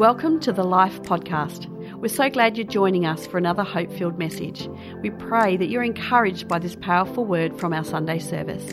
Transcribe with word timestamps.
Welcome 0.00 0.40
to 0.40 0.52
the 0.54 0.64
Life 0.64 1.02
Podcast. 1.02 1.66
We're 1.96 2.08
so 2.08 2.30
glad 2.30 2.56
you're 2.56 2.66
joining 2.66 3.04
us 3.04 3.26
for 3.26 3.36
another 3.36 3.62
hope 3.62 3.92
filled 3.92 4.18
message. 4.18 4.66
We 5.02 5.10
pray 5.10 5.58
that 5.58 5.68
you're 5.68 5.82
encouraged 5.82 6.48
by 6.48 6.58
this 6.58 6.74
powerful 6.74 7.26
word 7.26 7.60
from 7.60 7.74
our 7.74 7.84
Sunday 7.84 8.18
service. 8.18 8.72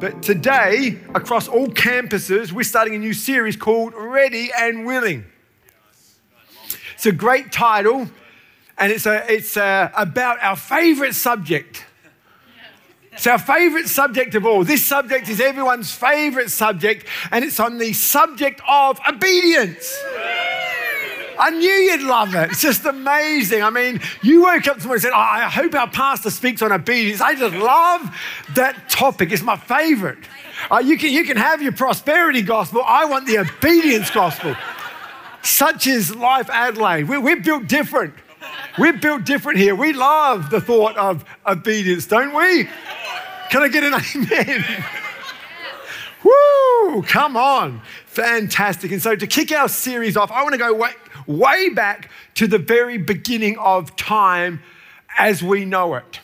But 0.00 0.22
today, 0.22 0.98
across 1.14 1.48
all 1.48 1.66
campuses, 1.66 2.50
we're 2.50 2.62
starting 2.62 2.94
a 2.94 2.98
new 2.98 3.12
series 3.12 3.56
called 3.56 3.92
Ready 3.94 4.48
and 4.58 4.86
Willing. 4.86 5.26
It's 6.94 7.04
a 7.04 7.12
great 7.12 7.52
title, 7.52 8.08
and 8.78 8.90
it's, 8.90 9.04
a, 9.04 9.30
it's 9.30 9.58
a, 9.58 9.92
about 9.94 10.42
our 10.42 10.56
favorite 10.56 11.14
subject. 11.14 11.84
It's 13.18 13.26
our 13.26 13.36
favorite 13.36 13.88
subject 13.88 14.36
of 14.36 14.46
all. 14.46 14.62
This 14.62 14.84
subject 14.84 15.28
is 15.28 15.40
everyone's 15.40 15.92
favorite 15.92 16.52
subject, 16.52 17.04
and 17.32 17.44
it's 17.44 17.58
on 17.58 17.78
the 17.78 17.92
subject 17.92 18.60
of 18.68 19.00
obedience. 19.08 19.92
I 21.36 21.50
knew 21.50 21.68
you'd 21.68 22.02
love 22.02 22.36
it. 22.36 22.52
It's 22.52 22.62
just 22.62 22.84
amazing. 22.84 23.60
I 23.64 23.70
mean, 23.70 24.00
you 24.22 24.42
woke 24.42 24.68
up 24.68 24.76
morning 24.78 24.92
and 24.92 25.02
said, 25.02 25.12
oh, 25.12 25.18
I 25.18 25.48
hope 25.48 25.74
our 25.74 25.90
pastor 25.90 26.30
speaks 26.30 26.62
on 26.62 26.70
obedience. 26.70 27.20
I 27.20 27.34
just 27.34 27.56
love 27.56 28.16
that 28.54 28.88
topic. 28.88 29.32
It's 29.32 29.42
my 29.42 29.56
favorite. 29.56 30.18
Uh, 30.70 30.78
you, 30.78 30.96
can, 30.96 31.12
you 31.12 31.24
can 31.24 31.36
have 31.36 31.60
your 31.60 31.72
prosperity 31.72 32.42
gospel. 32.42 32.82
I 32.86 33.04
want 33.06 33.26
the 33.26 33.38
obedience 33.38 34.12
gospel. 34.12 34.54
Such 35.42 35.88
is 35.88 36.14
Life 36.14 36.48
Adelaide. 36.50 37.08
We're, 37.08 37.20
we're 37.20 37.40
built 37.40 37.66
different. 37.66 38.14
We're 38.78 38.92
built 38.92 39.24
different 39.24 39.58
here. 39.58 39.74
We 39.74 39.92
love 39.92 40.50
the 40.50 40.60
thought 40.60 40.96
of 40.96 41.24
obedience, 41.46 42.06
don't 42.06 42.34
we? 42.34 42.68
Can 43.50 43.62
I 43.62 43.68
get 43.68 43.84
an 43.84 43.94
amen? 44.16 44.64
Woo! 46.22 47.02
Come 47.02 47.36
on. 47.36 47.80
Fantastic. 48.06 48.92
And 48.92 49.02
so 49.02 49.16
to 49.16 49.26
kick 49.26 49.52
our 49.52 49.68
series 49.68 50.16
off, 50.16 50.30
I 50.30 50.42
want 50.42 50.52
to 50.52 50.58
go 50.58 50.74
way, 50.74 50.90
way 51.26 51.68
back 51.70 52.10
to 52.34 52.46
the 52.46 52.58
very 52.58 52.98
beginning 52.98 53.58
of 53.58 53.94
time 53.96 54.60
as 55.16 55.42
we 55.42 55.64
know 55.64 55.94
it. 55.94 56.20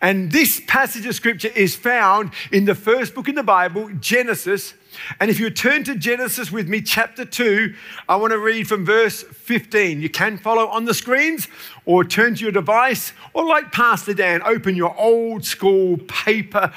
And 0.00 0.30
this 0.30 0.60
passage 0.66 1.06
of 1.06 1.14
scripture 1.14 1.50
is 1.54 1.74
found 1.74 2.32
in 2.52 2.64
the 2.64 2.74
first 2.74 3.14
book 3.14 3.28
in 3.28 3.34
the 3.34 3.42
Bible, 3.42 3.90
Genesis. 4.00 4.74
And 5.20 5.30
if 5.30 5.38
you 5.38 5.50
turn 5.50 5.84
to 5.84 5.94
Genesis 5.94 6.50
with 6.50 6.68
me, 6.68 6.80
chapter 6.80 7.24
2, 7.24 7.74
I 8.08 8.16
want 8.16 8.32
to 8.32 8.38
read 8.38 8.68
from 8.68 8.84
verse 8.84 9.22
15. 9.22 10.00
You 10.00 10.08
can 10.08 10.38
follow 10.38 10.66
on 10.66 10.84
the 10.84 10.94
screens 10.94 11.48
or 11.84 12.04
turn 12.04 12.34
to 12.34 12.42
your 12.42 12.52
device, 12.52 13.12
or 13.32 13.44
like 13.44 13.72
Pastor 13.72 14.14
Dan, 14.14 14.42
open 14.44 14.76
your 14.76 14.96
old 14.98 15.44
school 15.44 15.98
paper 16.08 16.72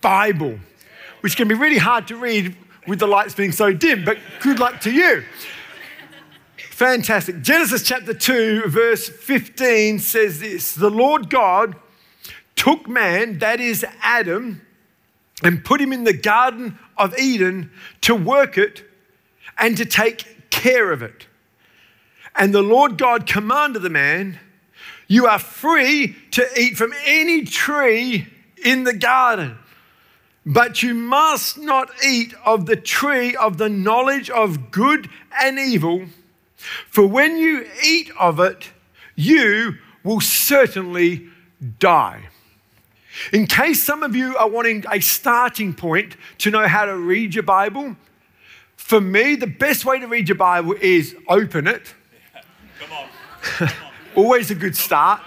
Bible, 0.00 0.58
which 1.20 1.36
can 1.36 1.48
be 1.48 1.54
really 1.54 1.78
hard 1.78 2.08
to 2.08 2.16
read 2.16 2.56
with 2.86 2.98
the 2.98 3.06
lights 3.06 3.34
being 3.34 3.52
so 3.52 3.72
dim, 3.72 4.04
but 4.04 4.18
good 4.40 4.58
luck 4.58 4.80
to 4.80 4.90
you. 4.90 5.22
Fantastic. 6.56 7.42
Genesis 7.42 7.82
chapter 7.82 8.14
2, 8.14 8.68
verse 8.68 9.08
15 9.08 9.98
says 9.98 10.40
this 10.40 10.74
The 10.74 10.90
Lord 10.90 11.28
God 11.28 11.76
took 12.60 12.86
man, 12.86 13.38
that 13.38 13.58
is 13.58 13.86
Adam, 14.02 14.60
and 15.42 15.64
put 15.64 15.80
him 15.80 15.94
in 15.94 16.04
the 16.04 16.12
Garden 16.12 16.78
of 16.98 17.18
Eden 17.18 17.70
to 18.02 18.14
work 18.14 18.58
it 18.58 18.84
and 19.56 19.78
to 19.78 19.86
take 19.86 20.50
care 20.50 20.92
of 20.92 21.02
it. 21.02 21.26
And 22.36 22.52
the 22.52 22.60
Lord 22.60 22.98
God 22.98 23.26
commanded 23.26 23.80
the 23.80 23.88
man, 23.88 24.38
You 25.08 25.26
are 25.26 25.38
free 25.38 26.14
to 26.32 26.46
eat 26.54 26.76
from 26.76 26.92
any 27.06 27.44
tree 27.46 28.28
in 28.62 28.84
the 28.84 28.92
garden, 28.92 29.56
but 30.44 30.82
you 30.82 30.92
must 30.92 31.56
not 31.56 31.90
eat 32.04 32.34
of 32.44 32.66
the 32.66 32.76
tree 32.76 33.34
of 33.36 33.56
the 33.56 33.70
knowledge 33.70 34.28
of 34.28 34.70
good 34.70 35.08
and 35.40 35.58
evil, 35.58 36.04
for 36.90 37.06
when 37.06 37.38
you 37.38 37.66
eat 37.82 38.10
of 38.20 38.38
it, 38.38 38.68
you 39.16 39.78
will 40.04 40.20
certainly 40.20 41.26
die. 41.78 42.29
In 43.32 43.46
case 43.46 43.82
some 43.82 44.02
of 44.02 44.14
you 44.14 44.36
are 44.36 44.48
wanting 44.48 44.84
a 44.90 45.00
starting 45.00 45.74
point 45.74 46.16
to 46.38 46.50
know 46.50 46.66
how 46.66 46.84
to 46.84 46.96
read 46.96 47.34
your 47.34 47.42
Bible, 47.42 47.96
for 48.76 49.00
me, 49.00 49.36
the 49.36 49.46
best 49.46 49.84
way 49.84 49.98
to 49.98 50.06
read 50.06 50.28
your 50.28 50.36
Bible 50.36 50.74
is 50.80 51.14
open 51.28 51.66
it. 51.66 51.94
Come 52.78 52.92
on. 52.92 53.08
Come 53.42 53.68
on. 53.84 53.92
Always 54.16 54.50
a 54.50 54.54
good 54.54 54.76
start. 54.76 55.22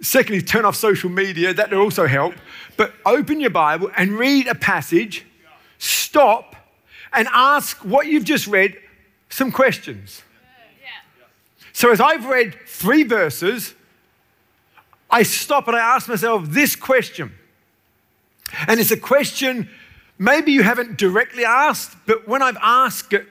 Secondly, 0.00 0.40
turn 0.40 0.64
off 0.64 0.76
social 0.76 1.10
media, 1.10 1.52
that 1.52 1.70
will 1.70 1.80
also 1.80 2.06
help. 2.06 2.34
But 2.76 2.94
open 3.04 3.40
your 3.40 3.50
Bible 3.50 3.90
and 3.96 4.12
read 4.12 4.46
a 4.46 4.54
passage, 4.54 5.26
stop, 5.78 6.56
and 7.12 7.28
ask 7.32 7.76
what 7.84 8.06
you've 8.06 8.24
just 8.24 8.46
read 8.46 8.78
some 9.28 9.52
questions. 9.52 10.22
So, 11.72 11.90
as 11.92 12.00
I've 12.00 12.26
read 12.26 12.56
three 12.66 13.04
verses, 13.04 13.74
I 15.10 15.22
stop 15.22 15.66
and 15.68 15.76
I 15.76 15.80
ask 15.80 16.08
myself 16.08 16.44
this 16.46 16.76
question. 16.76 17.32
And 18.66 18.80
it's 18.80 18.90
a 18.90 18.96
question 18.96 19.68
maybe 20.18 20.52
you 20.52 20.62
haven't 20.62 20.98
directly 20.98 21.44
asked, 21.44 21.96
but 22.06 22.28
when 22.28 22.42
I've 22.42 22.58
asked 22.60 23.12
it 23.12 23.26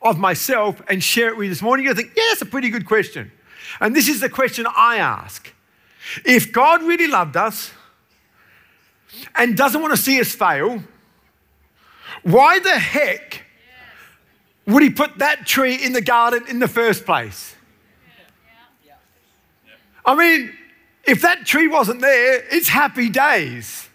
of 0.00 0.18
myself 0.18 0.80
and 0.88 1.02
share 1.02 1.28
it 1.28 1.36
with 1.36 1.46
you 1.46 1.50
this 1.50 1.62
morning, 1.62 1.86
you 1.86 1.94
think, 1.94 2.12
yeah, 2.16 2.22
that's 2.30 2.42
a 2.42 2.46
pretty 2.46 2.70
good 2.70 2.86
question. 2.86 3.32
And 3.80 3.94
this 3.94 4.08
is 4.08 4.20
the 4.20 4.28
question 4.28 4.66
I 4.76 4.98
ask. 4.98 5.52
If 6.24 6.52
God 6.52 6.82
really 6.82 7.08
loved 7.08 7.36
us 7.36 7.72
and 9.34 9.56
doesn't 9.56 9.82
want 9.82 9.94
to 9.94 10.00
see 10.00 10.20
us 10.20 10.32
fail, 10.32 10.82
why 12.22 12.60
the 12.60 12.78
heck 12.78 13.44
would 14.66 14.82
he 14.82 14.90
put 14.90 15.18
that 15.18 15.46
tree 15.46 15.74
in 15.74 15.92
the 15.92 16.00
garden 16.00 16.44
in 16.48 16.60
the 16.60 16.68
first 16.68 17.04
place? 17.04 17.56
I 20.04 20.14
mean, 20.14 20.52
if 21.08 21.22
that 21.22 21.46
tree 21.46 21.68
wasn't 21.68 22.00
there, 22.00 22.44
it's 22.50 22.68
happy 22.68 23.08
days. 23.08 23.88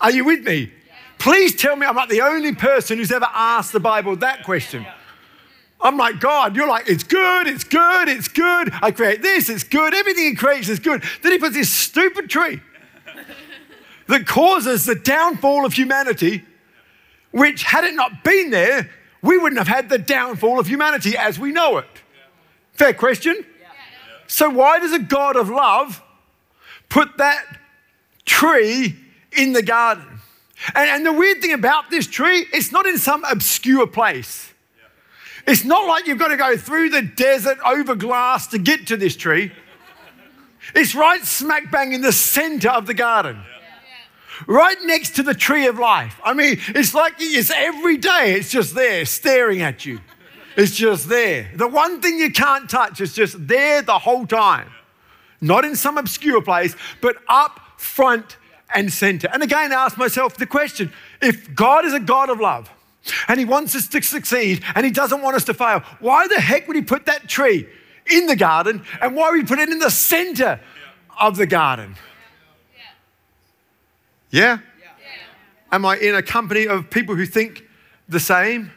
Are 0.00 0.10
you 0.10 0.24
with 0.24 0.44
me? 0.44 0.72
Please 1.18 1.54
tell 1.54 1.76
me 1.76 1.86
I'm 1.86 1.94
not 1.94 2.08
the 2.08 2.22
only 2.22 2.54
person 2.54 2.98
who's 2.98 3.12
ever 3.12 3.28
asked 3.32 3.72
the 3.72 3.80
Bible 3.80 4.16
that 4.16 4.44
question. 4.44 4.86
I'm 5.82 5.96
like, 5.96 6.20
God, 6.20 6.56
you're 6.56 6.68
like, 6.68 6.88
it's 6.88 7.04
good, 7.04 7.46
it's 7.46 7.64
good, 7.64 8.08
it's 8.08 8.28
good. 8.28 8.70
I 8.82 8.90
create 8.90 9.22
this, 9.22 9.48
it's 9.48 9.64
good. 9.64 9.94
Everything 9.94 10.24
He 10.24 10.34
creates 10.34 10.68
is 10.68 10.78
good. 10.78 11.02
Then 11.22 11.32
He 11.32 11.38
puts 11.38 11.54
this 11.54 11.70
stupid 11.70 12.28
tree 12.28 12.60
that 14.08 14.26
causes 14.26 14.84
the 14.84 14.94
downfall 14.94 15.64
of 15.64 15.72
humanity, 15.72 16.44
which, 17.30 17.62
had 17.62 17.84
it 17.84 17.94
not 17.94 18.24
been 18.24 18.50
there, 18.50 18.90
we 19.22 19.38
wouldn't 19.38 19.58
have 19.58 19.68
had 19.68 19.88
the 19.88 19.98
downfall 19.98 20.58
of 20.58 20.66
humanity 20.66 21.16
as 21.16 21.38
we 21.38 21.52
know 21.52 21.78
it. 21.78 21.88
Fair 22.72 22.92
question? 22.92 23.44
So, 24.30 24.48
why 24.48 24.78
does 24.78 24.92
a 24.92 25.00
God 25.00 25.34
of 25.34 25.50
love 25.50 26.00
put 26.88 27.18
that 27.18 27.58
tree 28.24 28.94
in 29.36 29.52
the 29.54 29.62
garden? 29.62 30.04
And, 30.72 30.88
and 30.88 31.04
the 31.04 31.12
weird 31.12 31.42
thing 31.42 31.52
about 31.52 31.90
this 31.90 32.06
tree, 32.06 32.46
it's 32.52 32.70
not 32.70 32.86
in 32.86 32.96
some 32.96 33.24
obscure 33.24 33.88
place. 33.88 34.52
It's 35.48 35.64
not 35.64 35.88
like 35.88 36.06
you've 36.06 36.20
got 36.20 36.28
to 36.28 36.36
go 36.36 36.56
through 36.56 36.90
the 36.90 37.02
desert 37.02 37.58
over 37.66 37.96
glass 37.96 38.46
to 38.48 38.58
get 38.58 38.86
to 38.86 38.96
this 38.96 39.16
tree. 39.16 39.50
It's 40.76 40.94
right 40.94 41.24
smack 41.24 41.72
bang 41.72 41.90
in 41.90 42.00
the 42.00 42.12
center 42.12 42.70
of 42.70 42.86
the 42.86 42.94
garden. 42.94 43.42
Right 44.46 44.78
next 44.84 45.16
to 45.16 45.24
the 45.24 45.34
tree 45.34 45.66
of 45.66 45.80
life. 45.80 46.20
I 46.22 46.34
mean, 46.34 46.60
it's 46.68 46.94
like 46.94 47.14
it's 47.18 47.50
every 47.50 47.96
day, 47.96 48.34
it's 48.34 48.52
just 48.52 48.76
there 48.76 49.04
staring 49.06 49.60
at 49.60 49.84
you. 49.84 49.98
It's 50.60 50.76
just 50.76 51.08
there. 51.08 51.50
The 51.54 51.66
one 51.66 52.02
thing 52.02 52.18
you 52.18 52.30
can't 52.30 52.68
touch 52.68 53.00
is 53.00 53.14
just 53.14 53.48
there 53.48 53.80
the 53.80 53.98
whole 53.98 54.26
time. 54.26 54.70
Not 55.40 55.64
in 55.64 55.74
some 55.74 55.96
obscure 55.96 56.42
place, 56.42 56.76
but 57.00 57.16
up 57.28 57.60
front 57.78 58.36
and 58.74 58.92
center. 58.92 59.26
And 59.32 59.42
again, 59.42 59.72
I 59.72 59.86
ask 59.86 59.96
myself 59.96 60.36
the 60.36 60.44
question 60.44 60.92
if 61.22 61.54
God 61.54 61.86
is 61.86 61.94
a 61.94 61.98
God 61.98 62.28
of 62.28 62.40
love, 62.40 62.70
and 63.26 63.40
he 63.40 63.46
wants 63.46 63.74
us 63.74 63.88
to 63.88 64.02
succeed 64.02 64.62
and 64.74 64.84
he 64.84 64.92
doesn't 64.92 65.22
want 65.22 65.34
us 65.34 65.44
to 65.44 65.54
fail. 65.54 65.80
Why 65.98 66.28
the 66.28 66.38
heck 66.38 66.68
would 66.68 66.76
he 66.76 66.82
put 66.82 67.06
that 67.06 67.26
tree 67.26 67.66
in 68.12 68.26
the 68.26 68.36
garden 68.36 68.84
and 69.00 69.16
why 69.16 69.30
would 69.30 69.40
he 69.40 69.46
put 69.46 69.60
it 69.60 69.70
in 69.70 69.78
the 69.78 69.90
center 69.90 70.60
of 71.18 71.38
the 71.38 71.46
garden? 71.46 71.96
Yeah? 74.30 74.58
Am 75.72 75.86
I 75.86 75.96
in 75.96 76.14
a 76.14 76.22
company 76.22 76.66
of 76.66 76.90
people 76.90 77.16
who 77.16 77.24
think 77.24 77.64
the 78.10 78.20
same? 78.20 78.72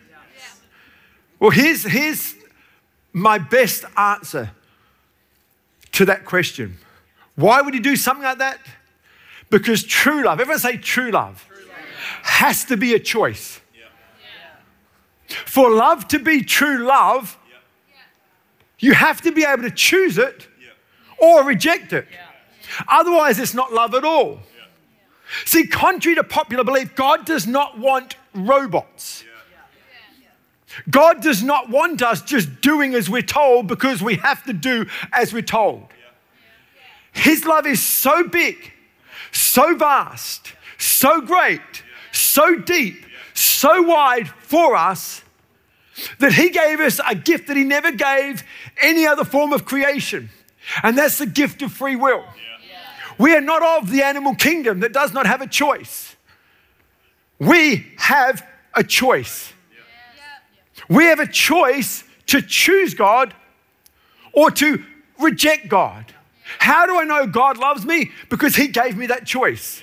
Well, 1.44 1.52
here's, 1.52 1.84
here's 1.84 2.36
my 3.12 3.38
best 3.38 3.84
answer 3.98 4.52
to 5.92 6.06
that 6.06 6.24
question. 6.24 6.78
Why 7.36 7.60
would 7.60 7.74
he 7.74 7.82
do 7.82 7.98
something 7.98 8.24
like 8.24 8.38
that? 8.38 8.60
Because 9.50 9.84
true 9.84 10.24
love, 10.24 10.40
everyone 10.40 10.60
say 10.60 10.78
true 10.78 11.12
love, 11.12 11.46
true 11.46 11.58
love. 11.68 11.76
has 12.24 12.64
to 12.64 12.78
be 12.78 12.94
a 12.94 13.00
choice. 13.00 13.60
For 15.28 15.70
love 15.70 16.08
to 16.08 16.20
be 16.20 16.44
true 16.44 16.88
love, 16.88 17.38
you 18.80 18.94
have 18.94 19.20
to 19.24 19.34
be 19.34 19.44
able 19.44 19.64
to 19.64 19.72
choose 19.72 20.18
it 20.18 20.48
or 21.18 21.44
reject 21.44 21.92
it. 21.92 22.08
Otherwise, 22.88 23.38
it's 23.38 23.54
not 23.54 23.74
love 23.74 23.94
at 23.96 24.06
all. 24.06 24.40
See, 25.44 25.68
contrary 25.68 26.16
to 26.16 26.24
popular 26.24 26.64
belief, 26.64 26.96
God 26.96 27.26
does 27.26 27.46
not 27.46 27.78
want 27.78 28.16
robots. 28.34 29.23
God 30.90 31.22
does 31.22 31.44
not 31.44 31.70
want 31.70 32.02
us 32.02 32.22
just 32.22 32.62
doing 32.62 32.96
as 32.96 33.10
we're 33.10 33.22
told 33.22 33.68
because 33.68 34.02
we 34.02 34.16
have 34.16 34.44
to 34.46 34.54
do 34.54 34.86
as 35.12 35.34
we're 35.34 35.42
told. 35.42 35.88
His 37.12 37.46
love 37.46 37.68
is 37.68 37.82
so 37.82 38.28
big, 38.28 38.74
so 39.32 39.76
vast, 39.76 40.54
so 40.78 41.22
great, 41.22 41.62
so 42.12 42.56
deep, 42.56 43.06
so 43.34 43.84
wide 43.84 44.28
for 44.28 44.76
us 44.76 45.24
that 46.20 46.34
He 46.34 46.50
gave 46.50 46.80
us 46.80 47.00
a 47.08 47.16
gift 47.16 47.48
that 47.48 47.58
He 47.58 47.64
never 47.64 47.92
gave 47.92 48.44
any 48.82 49.06
other 49.06 49.24
form 49.24 49.54
of 49.54 49.66
creation, 49.66 50.30
and 50.82 50.98
that's 50.98 51.20
the 51.20 51.28
gift 51.28 51.62
of 51.62 51.72
free 51.72 51.96
will. 51.96 52.26
We 53.20 53.36
are 53.36 53.42
not 53.42 53.62
of 53.62 53.92
the 53.92 54.02
animal 54.02 54.34
kingdom 54.34 54.80
that 54.80 54.92
does 54.92 55.14
not 55.14 55.28
have 55.28 55.42
a 55.42 55.48
choice. 55.48 56.16
We 57.38 57.86
have 57.98 58.46
a 58.74 58.84
choice. 58.84 59.54
We 60.90 61.06
have 61.06 61.20
a 61.20 61.28
choice 61.28 62.04
to 62.28 62.42
choose 62.42 62.94
God 62.94 63.34
or 64.32 64.52
to 64.52 64.84
reject 65.20 65.70
God. 65.70 66.14
How 66.60 66.86
do 66.86 67.00
I 67.00 67.04
know 67.04 67.26
God 67.26 67.58
loves 67.58 67.86
me? 67.86 68.12
Because 68.30 68.56
He 68.56 68.68
gave 68.68 68.98
me 68.98 69.08
that 69.08 69.26
choice. 69.26 69.82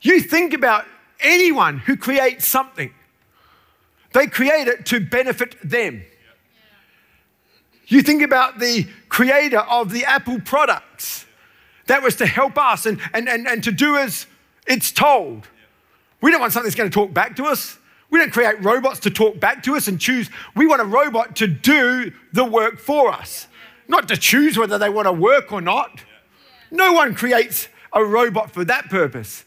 You 0.00 0.20
think 0.20 0.54
about 0.54 0.86
anyone 1.20 1.78
who 1.78 1.96
creates 1.96 2.46
something, 2.46 2.92
they 4.12 4.26
create 4.26 4.66
it 4.66 4.86
to 4.86 5.00
benefit 5.00 5.56
them. 5.62 6.02
You 7.86 8.02
think 8.02 8.22
about 8.22 8.60
the 8.60 8.86
creator 9.08 9.58
of 9.58 9.90
the 9.90 10.04
Apple 10.04 10.40
products. 10.40 11.26
That 11.86 12.02
was 12.04 12.14
to 12.16 12.26
help 12.26 12.56
us 12.56 12.86
and, 12.86 13.00
and, 13.12 13.28
and, 13.28 13.48
and 13.48 13.64
to 13.64 13.72
do 13.72 13.96
as 13.96 14.26
it's 14.64 14.92
told. 14.92 15.48
We 16.20 16.30
don't 16.30 16.40
want 16.40 16.52
something 16.52 16.68
that's 16.68 16.76
going 16.76 16.88
to 16.88 16.94
talk 16.94 17.12
back 17.12 17.34
to 17.36 17.44
us. 17.46 17.78
We 18.10 18.18
don't 18.18 18.32
create 18.32 18.62
robots 18.62 19.00
to 19.00 19.10
talk 19.10 19.38
back 19.38 19.62
to 19.64 19.76
us 19.76 19.88
and 19.88 20.00
choose. 20.00 20.28
We 20.56 20.66
want 20.66 20.82
a 20.82 20.84
robot 20.84 21.36
to 21.36 21.46
do 21.46 22.12
the 22.32 22.44
work 22.44 22.78
for 22.78 23.12
us, 23.12 23.46
not 23.88 24.08
to 24.08 24.16
choose 24.16 24.58
whether 24.58 24.78
they 24.78 24.90
want 24.90 25.06
to 25.06 25.12
work 25.12 25.52
or 25.52 25.60
not. 25.60 26.02
No 26.70 26.92
one 26.92 27.14
creates 27.14 27.68
a 27.92 28.04
robot 28.04 28.50
for 28.50 28.64
that 28.64 28.90
purpose. 28.90 29.44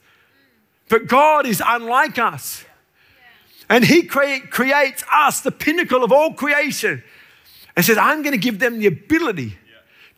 But 0.90 1.08
God 1.08 1.46
is 1.46 1.62
unlike 1.66 2.18
us. 2.18 2.66
And 3.70 3.84
He 3.84 4.04
cre- 4.04 4.46
creates 4.50 5.04
us, 5.12 5.42
the 5.42 5.52
pinnacle 5.52 6.04
of 6.04 6.12
all 6.12 6.34
creation, 6.34 7.04
and 7.76 7.86
says, 7.86 7.98
I'm 7.98 8.22
going 8.22 8.34
to 8.34 8.38
give 8.38 8.60
them 8.60 8.80
the 8.80 8.88
ability 8.88 9.58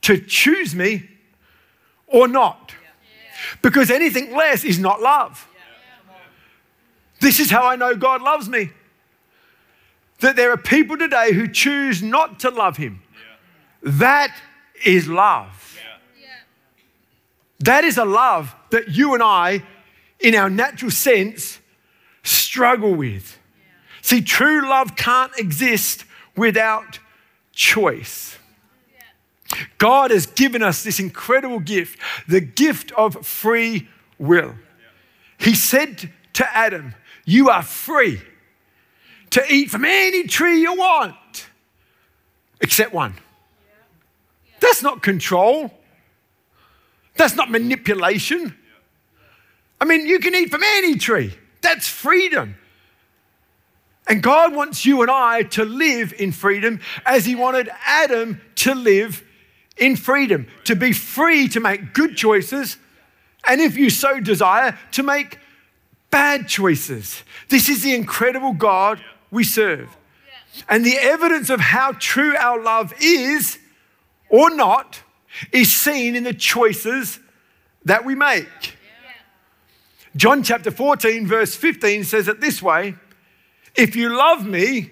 to 0.01 0.19
choose 0.19 0.75
me 0.75 1.09
or 2.07 2.27
not. 2.27 2.73
Because 3.61 3.89
anything 3.89 4.35
less 4.35 4.63
is 4.63 4.79
not 4.79 5.01
love. 5.01 5.47
This 7.19 7.39
is 7.39 7.49
how 7.49 7.65
I 7.65 7.75
know 7.75 7.95
God 7.95 8.21
loves 8.21 8.49
me. 8.49 8.71
That 10.19 10.35
there 10.35 10.51
are 10.51 10.57
people 10.57 10.97
today 10.97 11.33
who 11.33 11.47
choose 11.47 12.01
not 12.01 12.39
to 12.41 12.49
love 12.49 12.77
Him. 12.77 13.01
That 13.81 14.35
is 14.85 15.07
love. 15.07 15.77
That 17.59 17.83
is 17.83 17.97
a 17.97 18.05
love 18.05 18.53
that 18.71 18.89
you 18.89 19.13
and 19.13 19.23
I, 19.23 19.63
in 20.19 20.35
our 20.35 20.49
natural 20.49 20.91
sense, 20.91 21.59
struggle 22.23 22.93
with. 22.93 23.37
See, 24.01 24.21
true 24.21 24.67
love 24.67 24.95
can't 24.95 25.31
exist 25.37 26.05
without 26.35 26.99
choice. 27.53 28.37
God 29.77 30.11
has 30.11 30.25
given 30.25 30.61
us 30.61 30.83
this 30.83 30.99
incredible 30.99 31.59
gift, 31.59 31.99
the 32.27 32.41
gift 32.41 32.91
of 32.93 33.25
free 33.25 33.87
will. 34.17 34.55
He 35.37 35.55
said 35.55 36.11
to 36.33 36.57
Adam, 36.57 36.93
You 37.25 37.49
are 37.49 37.63
free 37.63 38.21
to 39.31 39.43
eat 39.51 39.69
from 39.69 39.83
any 39.83 40.23
tree 40.27 40.61
you 40.61 40.75
want, 40.75 41.49
except 42.61 42.93
one. 42.93 43.15
That's 44.59 44.81
not 44.81 45.03
control. 45.03 45.73
That's 47.17 47.35
not 47.35 47.51
manipulation. 47.51 48.55
I 49.81 49.85
mean, 49.85 50.05
you 50.05 50.19
can 50.19 50.33
eat 50.35 50.49
from 50.49 50.63
any 50.63 50.95
tree. 50.95 51.33
That's 51.61 51.87
freedom. 51.87 52.55
And 54.07 54.21
God 54.21 54.53
wants 54.53 54.85
you 54.85 55.01
and 55.01 55.09
I 55.09 55.43
to 55.43 55.65
live 55.65 56.13
in 56.17 56.31
freedom 56.31 56.79
as 57.05 57.25
He 57.25 57.35
wanted 57.35 57.69
Adam 57.85 58.39
to 58.55 58.75
live 58.75 59.23
in 59.77 59.95
freedom, 59.95 60.47
to 60.65 60.75
be 60.75 60.93
free 60.93 61.47
to 61.49 61.59
make 61.59 61.93
good 61.93 62.15
choices, 62.15 62.77
and 63.47 63.61
if 63.61 63.75
you 63.75 63.89
so 63.89 64.19
desire, 64.19 64.77
to 64.91 65.03
make 65.03 65.39
bad 66.15 66.47
choices. 66.47 67.23
This 67.49 67.67
is 67.67 67.83
the 67.83 67.93
incredible 67.93 68.53
God 68.53 69.01
we 69.31 69.43
serve. 69.43 69.89
And 70.69 70.85
the 70.85 70.95
evidence 70.97 71.49
of 71.49 71.59
how 71.59 71.91
true 71.91 72.37
our 72.37 72.63
love 72.63 72.93
is 73.01 73.59
or 74.29 74.49
not 74.49 75.01
is 75.51 75.73
seen 75.73 76.15
in 76.15 76.23
the 76.23 76.33
choices 76.33 77.19
that 77.83 78.05
we 78.05 78.15
make. 78.15 78.77
John 80.15 80.41
chapter 80.41 80.71
14, 80.71 81.27
verse 81.27 81.53
15 81.53 82.05
says 82.05 82.29
it 82.29 82.39
this 82.39 82.61
way 82.61 82.95
If 83.75 83.97
you 83.97 84.15
love 84.15 84.47
me, 84.47 84.91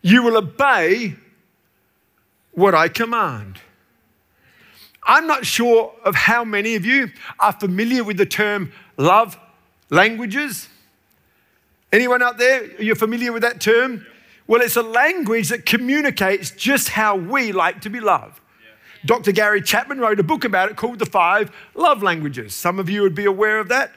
you 0.00 0.22
will 0.22 0.36
obey 0.36 1.16
what 2.52 2.72
I 2.72 2.86
command. 2.86 3.58
I'm 5.02 5.26
not 5.26 5.44
sure 5.44 5.92
of 6.04 6.14
how 6.14 6.44
many 6.44 6.76
of 6.76 6.86
you 6.86 7.10
are 7.40 7.52
familiar 7.52 8.04
with 8.04 8.16
the 8.16 8.26
term 8.26 8.70
love 8.96 9.36
languages. 9.92 10.68
Anyone 11.92 12.22
out 12.22 12.38
there, 12.38 12.80
you're 12.80 12.96
familiar 12.96 13.32
with 13.32 13.42
that 13.42 13.60
term? 13.60 14.06
Well, 14.46 14.62
it's 14.62 14.76
a 14.76 14.82
language 14.82 15.50
that 15.50 15.66
communicates 15.66 16.50
just 16.50 16.88
how 16.88 17.16
we 17.16 17.52
like 17.52 17.82
to 17.82 17.90
be 17.90 18.00
loved. 18.00 18.40
Dr. 19.04 19.32
Gary 19.32 19.60
Chapman 19.60 20.00
wrote 20.00 20.18
a 20.18 20.22
book 20.22 20.44
about 20.44 20.70
it 20.70 20.76
called 20.76 20.98
The 20.98 21.06
Five 21.06 21.52
Love 21.74 22.02
Languages. 22.02 22.54
Some 22.54 22.78
of 22.78 22.88
you 22.88 23.02
would 23.02 23.14
be 23.14 23.26
aware 23.26 23.58
of 23.58 23.68
that. 23.68 23.92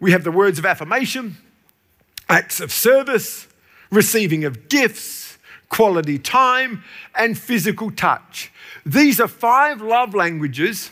We 0.00 0.10
have 0.12 0.24
the 0.24 0.32
words 0.32 0.58
of 0.58 0.66
affirmation, 0.66 1.36
acts 2.28 2.60
of 2.60 2.72
service, 2.72 3.46
receiving 3.90 4.44
of 4.44 4.68
gifts, 4.68 5.38
quality 5.68 6.18
time, 6.18 6.82
and 7.14 7.38
physical 7.38 7.90
touch. 7.90 8.50
These 8.84 9.20
are 9.20 9.28
five 9.28 9.80
love 9.80 10.14
languages 10.14 10.90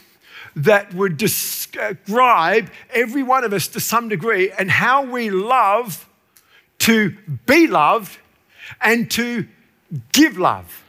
that 0.57 0.95
would 0.95 1.17
describe 1.17 2.71
every 2.93 3.23
one 3.23 3.45
of 3.45 3.53
us 3.53 3.69
to 3.69 3.81
some 3.81 4.09
degree 4.09 4.51
and 4.51 4.71
how 4.71 5.05
we 5.05 5.31
love 5.31 6.09
to 6.79 7.17
be 7.47 7.67
loved 7.67 8.19
and 8.81 9.11
to 9.13 9.47
give 10.13 10.39
love. 10.39 10.85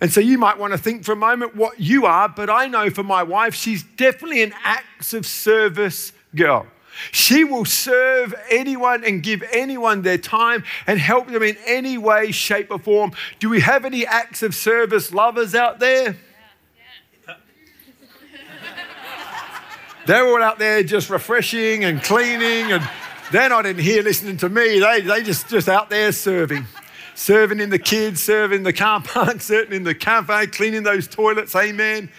And 0.00 0.12
so 0.12 0.20
you 0.20 0.38
might 0.38 0.58
want 0.58 0.72
to 0.72 0.78
think 0.78 1.04
for 1.04 1.12
a 1.12 1.16
moment 1.16 1.56
what 1.56 1.80
you 1.80 2.04
are, 2.06 2.28
but 2.28 2.50
I 2.50 2.66
know 2.66 2.90
for 2.90 3.02
my 3.02 3.22
wife, 3.22 3.54
she's 3.54 3.82
definitely 3.82 4.42
an 4.42 4.52
acts 4.64 5.14
of 5.14 5.24
service 5.24 6.12
girl. 6.34 6.66
She 7.10 7.42
will 7.42 7.64
serve 7.64 8.34
anyone 8.50 9.04
and 9.04 9.22
give 9.22 9.42
anyone 9.52 10.02
their 10.02 10.18
time 10.18 10.64
and 10.86 10.98
help 10.98 11.28
them 11.28 11.42
in 11.42 11.56
any 11.66 11.98
way, 11.98 12.30
shape, 12.30 12.70
or 12.70 12.78
form. 12.78 13.12
Do 13.40 13.48
we 13.48 13.60
have 13.60 13.84
any 13.84 14.06
acts 14.06 14.42
of 14.42 14.54
service 14.54 15.12
lovers 15.12 15.54
out 15.54 15.80
there? 15.80 16.16
They're 20.06 20.26
all 20.26 20.42
out 20.42 20.58
there 20.58 20.82
just 20.82 21.08
refreshing 21.08 21.84
and 21.84 22.02
cleaning, 22.02 22.72
and 22.72 22.86
they're 23.32 23.48
not 23.48 23.64
in 23.64 23.78
here 23.78 24.02
listening 24.02 24.36
to 24.38 24.50
me. 24.50 24.78
They, 24.78 25.00
they 25.00 25.22
just, 25.22 25.48
just 25.48 25.66
out 25.66 25.88
there 25.88 26.12
serving. 26.12 26.66
Serving 27.14 27.58
in 27.58 27.70
the 27.70 27.78
kids, 27.78 28.22
serving 28.22 28.64
the 28.64 28.72
car 28.72 29.00
park, 29.00 29.40
serving 29.40 29.72
in 29.72 29.82
the 29.82 29.94
cafe, 29.94 30.48
cleaning 30.48 30.82
those 30.82 31.08
toilets, 31.08 31.56
amen. 31.56 32.10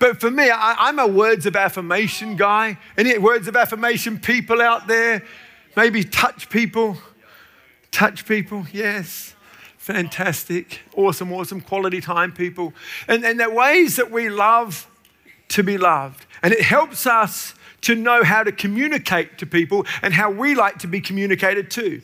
But 0.00 0.20
for 0.20 0.32
me, 0.32 0.50
I, 0.50 0.88
am 0.88 0.98
a 0.98 1.06
words 1.06 1.46
of 1.46 1.54
affirmation 1.54 2.34
guy. 2.34 2.76
Any 2.98 3.16
words 3.18 3.46
of 3.46 3.54
affirmation 3.54 4.18
people 4.18 4.60
out 4.60 4.88
there? 4.88 5.22
Maybe 5.76 6.02
touch 6.02 6.50
people. 6.50 6.98
Touch 7.92 8.26
people, 8.26 8.66
yes. 8.72 9.36
Fantastic. 9.78 10.80
Awesome, 10.96 11.32
awesome. 11.32 11.60
Quality 11.60 12.00
time 12.00 12.32
people. 12.32 12.74
And, 13.06 13.24
and 13.24 13.40
are 13.40 13.54
ways 13.54 13.94
that 13.94 14.10
we 14.10 14.28
love 14.28 14.88
to 15.52 15.62
be 15.62 15.78
loved. 15.78 16.26
And 16.42 16.52
it 16.52 16.62
helps 16.62 17.06
us 17.06 17.54
to 17.82 17.94
know 17.94 18.22
how 18.24 18.42
to 18.42 18.52
communicate 18.52 19.38
to 19.38 19.46
people 19.46 19.86
and 20.02 20.14
how 20.14 20.30
we 20.30 20.54
like 20.54 20.78
to 20.78 20.86
be 20.86 21.00
communicated 21.00 21.70
to. 21.72 22.00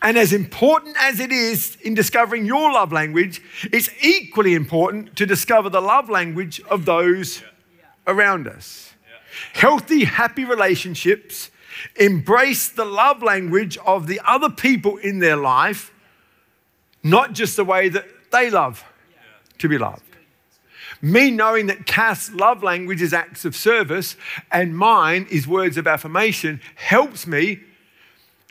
And 0.00 0.16
as 0.16 0.32
important 0.32 0.96
as 0.98 1.20
it 1.20 1.30
is 1.30 1.76
in 1.82 1.94
discovering 1.94 2.46
your 2.46 2.72
love 2.72 2.92
language, 2.92 3.42
it's 3.64 3.90
equally 4.02 4.54
important 4.54 5.16
to 5.16 5.26
discover 5.26 5.68
the 5.68 5.80
love 5.80 6.08
language 6.08 6.60
of 6.70 6.86
those 6.86 7.42
around 8.06 8.48
us. 8.48 8.94
Healthy, 9.52 10.04
happy 10.04 10.44
relationships 10.44 11.50
embrace 11.96 12.68
the 12.68 12.84
love 12.84 13.22
language 13.22 13.76
of 13.78 14.06
the 14.06 14.20
other 14.24 14.48
people 14.48 14.96
in 14.98 15.18
their 15.18 15.36
life, 15.36 15.92
not 17.02 17.32
just 17.32 17.56
the 17.56 17.64
way 17.64 17.88
that 17.88 18.06
they 18.30 18.48
love 18.48 18.84
to 19.58 19.68
be 19.68 19.76
loved. 19.76 20.13
Me 21.02 21.30
knowing 21.30 21.66
that 21.66 21.86
Kath's 21.86 22.32
love 22.32 22.62
language 22.62 23.02
is 23.02 23.12
acts 23.12 23.44
of 23.44 23.54
service 23.56 24.16
and 24.50 24.76
mine 24.76 25.26
is 25.30 25.46
words 25.46 25.76
of 25.76 25.86
affirmation 25.86 26.60
helps 26.76 27.26
me 27.26 27.60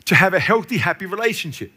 to 0.04 0.14
have 0.14 0.34
a 0.34 0.40
healthy, 0.40 0.78
happy 0.78 1.06
relationship. 1.06 1.72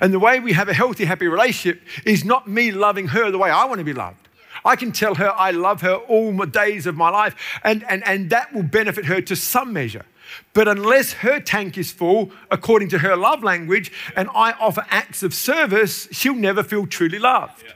And 0.00 0.12
the 0.12 0.18
way 0.18 0.40
we 0.40 0.52
have 0.52 0.68
a 0.68 0.74
healthy, 0.74 1.06
happy 1.06 1.26
relationship 1.26 1.82
is 2.04 2.24
not 2.24 2.46
me 2.46 2.70
loving 2.70 3.08
her 3.08 3.30
the 3.30 3.38
way 3.38 3.50
I 3.50 3.64
want 3.64 3.78
to 3.78 3.84
be 3.84 3.94
loved. 3.94 4.28
I 4.64 4.76
can 4.76 4.92
tell 4.92 5.14
her 5.14 5.32
I 5.32 5.52
love 5.52 5.80
her 5.80 5.94
all 5.94 6.32
my 6.32 6.44
days 6.44 6.86
of 6.86 6.96
my 6.96 7.08
life, 7.08 7.34
and, 7.64 7.82
and, 7.88 8.06
and 8.06 8.28
that 8.30 8.52
will 8.52 8.62
benefit 8.62 9.06
her 9.06 9.22
to 9.22 9.34
some 9.34 9.72
measure. 9.72 10.04
But 10.52 10.68
unless 10.68 11.14
her 11.14 11.40
tank 11.40 11.78
is 11.78 11.90
full, 11.90 12.30
according 12.50 12.88
to 12.90 12.98
her 12.98 13.16
love 13.16 13.42
language, 13.42 13.90
and 14.14 14.28
I 14.34 14.52
offer 14.52 14.84
acts 14.90 15.22
of 15.22 15.34
service, 15.34 16.08
she'll 16.12 16.34
never 16.34 16.62
feel 16.62 16.86
truly 16.86 17.18
loved. 17.18 17.64
Yeah. 17.64 17.72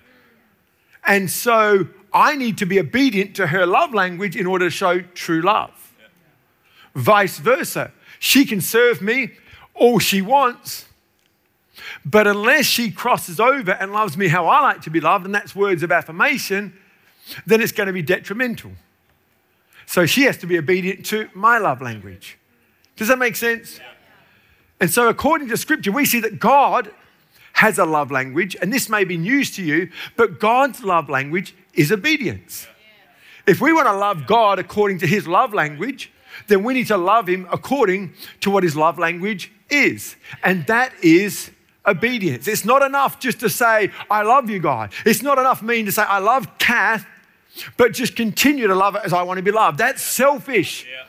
And 1.06 1.30
so 1.30 1.88
I 2.14 2.36
need 2.36 2.58
to 2.58 2.66
be 2.66 2.78
obedient 2.78 3.34
to 3.36 3.48
her 3.48 3.66
love 3.66 3.92
language 3.92 4.36
in 4.36 4.46
order 4.46 4.66
to 4.66 4.70
show 4.70 5.00
true 5.00 5.42
love. 5.42 5.92
Yeah. 5.98 6.06
Vice 6.94 7.38
versa. 7.38 7.92
She 8.20 8.46
can 8.46 8.60
serve 8.60 9.02
me 9.02 9.32
all 9.74 9.98
she 9.98 10.22
wants, 10.22 10.86
but 12.04 12.28
unless 12.28 12.66
she 12.66 12.92
crosses 12.92 13.40
over 13.40 13.72
and 13.72 13.92
loves 13.92 14.16
me 14.16 14.28
how 14.28 14.46
I 14.46 14.60
like 14.60 14.82
to 14.82 14.90
be 14.90 15.00
loved, 15.00 15.26
and 15.26 15.34
that's 15.34 15.56
words 15.56 15.82
of 15.82 15.90
affirmation, 15.90 16.72
then 17.44 17.60
it's 17.60 17.72
going 17.72 17.88
to 17.88 17.92
be 17.92 18.02
detrimental. 18.02 18.70
So 19.86 20.06
she 20.06 20.22
has 20.22 20.36
to 20.38 20.46
be 20.46 20.56
obedient 20.56 21.04
to 21.06 21.28
my 21.34 21.58
love 21.58 21.82
language. 21.82 22.38
Does 22.96 23.08
that 23.08 23.18
make 23.18 23.36
sense? 23.36 23.80
And 24.80 24.90
so, 24.90 25.08
according 25.08 25.48
to 25.48 25.56
scripture, 25.56 25.92
we 25.92 26.04
see 26.04 26.20
that 26.20 26.38
God 26.38 26.90
has 27.54 27.78
a 27.78 27.84
love 27.84 28.10
language, 28.10 28.56
and 28.60 28.72
this 28.72 28.88
may 28.88 29.04
be 29.04 29.16
news 29.16 29.50
to 29.56 29.62
you, 29.62 29.88
but 30.16 30.38
God's 30.38 30.82
love 30.84 31.08
language 31.08 31.54
is 31.72 31.90
obedience. 31.90 32.66
If 33.46 33.60
we 33.60 33.72
want 33.72 33.86
to 33.86 33.92
love 33.92 34.26
God 34.26 34.58
according 34.58 34.98
to 34.98 35.06
his 35.06 35.26
love 35.28 35.54
language, 35.54 36.10
then 36.48 36.64
we 36.64 36.74
need 36.74 36.88
to 36.88 36.96
love 36.96 37.28
him 37.28 37.46
according 37.52 38.14
to 38.40 38.50
what 38.50 38.64
his 38.64 38.76
love 38.76 38.98
language 38.98 39.52
is. 39.70 40.16
And 40.42 40.66
that 40.66 40.92
is 41.02 41.50
obedience. 41.86 42.48
It's 42.48 42.64
not 42.64 42.82
enough 42.82 43.20
just 43.20 43.40
to 43.40 43.48
say, 43.48 43.90
I 44.10 44.22
love 44.22 44.50
you, 44.50 44.58
God. 44.58 44.92
It's 45.04 45.22
not 45.22 45.38
enough 45.38 45.62
mean 45.62 45.86
to 45.86 45.92
say, 45.92 46.02
I 46.02 46.18
love 46.18 46.58
Kath, 46.58 47.06
but 47.76 47.92
just 47.92 48.16
continue 48.16 48.66
to 48.66 48.74
love 48.74 48.96
it 48.96 49.02
as 49.04 49.12
I 49.12 49.22
want 49.22 49.38
to 49.38 49.42
be 49.42 49.52
loved. 49.52 49.78
That's 49.78 50.02
selfish. 50.02 50.86
Yeah. 50.90 51.04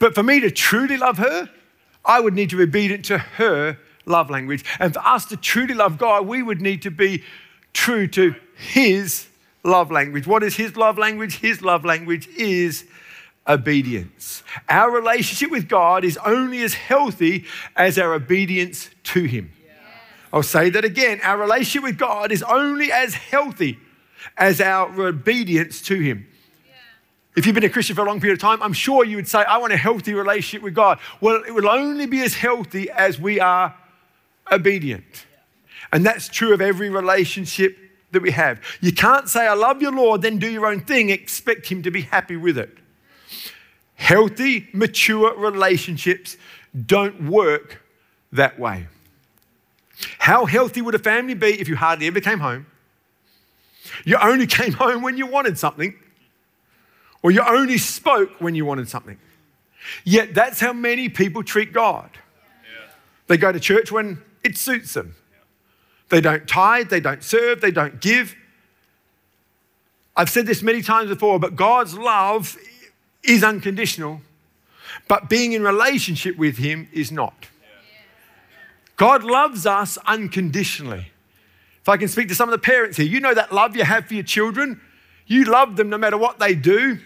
But 0.00 0.14
for 0.14 0.22
me 0.22 0.40
to 0.40 0.50
truly 0.50 0.96
love 0.96 1.18
her, 1.18 1.50
I 2.04 2.20
would 2.20 2.34
need 2.34 2.50
to 2.50 2.56
be 2.56 2.64
obedient 2.64 3.04
to 3.06 3.18
her 3.18 3.78
love 4.10 4.28
language. 4.28 4.64
And 4.78 4.92
for 4.92 5.00
us 5.00 5.24
to 5.26 5.36
truly 5.36 5.74
love 5.74 5.96
God, 5.96 6.26
we 6.26 6.42
would 6.42 6.60
need 6.60 6.82
to 6.82 6.90
be 6.90 7.22
true 7.72 8.06
to 8.08 8.34
His 8.56 9.28
love 9.64 9.90
language. 9.90 10.26
What 10.26 10.42
is 10.42 10.56
His 10.56 10.76
love 10.76 10.98
language? 10.98 11.38
His 11.38 11.62
love 11.62 11.84
language 11.84 12.28
is 12.36 12.84
obedience. 13.46 14.42
Our 14.68 14.90
relationship 14.90 15.50
with 15.50 15.68
God 15.68 16.04
is 16.04 16.18
only 16.18 16.62
as 16.62 16.74
healthy 16.74 17.46
as 17.76 17.98
our 17.98 18.14
obedience 18.14 18.90
to 19.04 19.24
Him. 19.24 19.52
I'll 20.32 20.42
say 20.42 20.70
that 20.70 20.84
again. 20.84 21.20
Our 21.22 21.38
relationship 21.38 21.82
with 21.82 21.98
God 21.98 22.30
is 22.30 22.42
only 22.42 22.92
as 22.92 23.14
healthy 23.14 23.78
as 24.36 24.60
our 24.60 25.06
obedience 25.06 25.82
to 25.82 25.98
Him. 25.98 26.26
If 27.36 27.46
you've 27.46 27.54
been 27.54 27.64
a 27.64 27.70
Christian 27.70 27.96
for 27.96 28.02
a 28.02 28.06
long 28.06 28.20
period 28.20 28.34
of 28.34 28.40
time, 28.40 28.62
I'm 28.62 28.72
sure 28.72 29.04
you 29.04 29.16
would 29.16 29.28
say, 29.28 29.38
I 29.38 29.58
want 29.58 29.72
a 29.72 29.76
healthy 29.76 30.14
relationship 30.14 30.62
with 30.62 30.74
God. 30.74 30.98
Well, 31.20 31.42
it 31.46 31.52
will 31.52 31.68
only 31.68 32.06
be 32.06 32.22
as 32.22 32.34
healthy 32.34 32.90
as 32.90 33.20
we 33.20 33.38
are 33.40 33.74
obedient. 34.50 35.26
And 35.92 36.04
that's 36.04 36.28
true 36.28 36.52
of 36.52 36.60
every 36.60 36.90
relationship 36.90 37.76
that 38.12 38.22
we 38.22 38.30
have. 38.30 38.60
You 38.80 38.92
can't 38.92 39.28
say, 39.28 39.46
I 39.46 39.54
love 39.54 39.82
your 39.82 39.92
Lord, 39.92 40.22
then 40.22 40.38
do 40.38 40.48
your 40.48 40.66
own 40.66 40.80
thing, 40.80 41.10
expect 41.10 41.68
Him 41.68 41.82
to 41.82 41.90
be 41.90 42.02
happy 42.02 42.36
with 42.36 42.58
it. 42.58 42.76
Healthy, 43.94 44.68
mature 44.72 45.36
relationships 45.36 46.36
don't 46.86 47.28
work 47.28 47.82
that 48.32 48.58
way. 48.58 48.86
How 50.18 50.46
healthy 50.46 50.80
would 50.80 50.94
a 50.94 50.98
family 50.98 51.34
be 51.34 51.60
if 51.60 51.68
you 51.68 51.76
hardly 51.76 52.06
ever 52.06 52.20
came 52.20 52.38
home? 52.38 52.66
You 54.04 54.16
only 54.16 54.46
came 54.46 54.72
home 54.72 55.02
when 55.02 55.16
you 55.16 55.26
wanted 55.26 55.58
something 55.58 55.94
or 57.22 57.30
you 57.30 57.42
only 57.42 57.76
spoke 57.76 58.30
when 58.40 58.54
you 58.54 58.64
wanted 58.64 58.88
something. 58.88 59.18
Yet 60.04 60.34
that's 60.34 60.60
how 60.60 60.72
many 60.72 61.08
people 61.08 61.42
treat 61.42 61.72
God. 61.72 62.10
Yeah. 62.14 62.90
They 63.26 63.36
go 63.36 63.52
to 63.52 63.60
church 63.60 63.92
when 63.92 64.22
it 64.42 64.56
suits 64.56 64.94
them. 64.94 65.16
They 66.08 66.20
don't 66.20 66.46
tithe, 66.48 66.90
they 66.90 67.00
don't 67.00 67.22
serve, 67.22 67.60
they 67.60 67.70
don't 67.70 68.00
give. 68.00 68.34
I've 70.16 70.30
said 70.30 70.46
this 70.46 70.62
many 70.62 70.82
times 70.82 71.08
before, 71.08 71.38
but 71.38 71.56
God's 71.56 71.96
love 71.96 72.56
is 73.22 73.44
unconditional, 73.44 74.20
but 75.08 75.28
being 75.28 75.52
in 75.52 75.62
relationship 75.62 76.36
with 76.36 76.58
Him 76.58 76.88
is 76.92 77.12
not. 77.12 77.46
God 78.96 79.24
loves 79.24 79.64
us 79.66 79.96
unconditionally. 80.06 81.06
If 81.80 81.88
I 81.88 81.96
can 81.96 82.08
speak 82.08 82.28
to 82.28 82.34
some 82.34 82.48
of 82.48 82.52
the 82.52 82.58
parents 82.58 82.98
here, 82.98 83.06
you 83.06 83.20
know 83.20 83.32
that 83.32 83.52
love 83.52 83.74
you 83.74 83.84
have 83.84 84.06
for 84.06 84.14
your 84.14 84.22
children. 84.24 84.80
You 85.26 85.44
love 85.44 85.76
them 85.76 85.88
no 85.88 85.96
matter 85.96 86.18
what 86.18 86.38
they 86.38 86.54
do. 86.54 86.98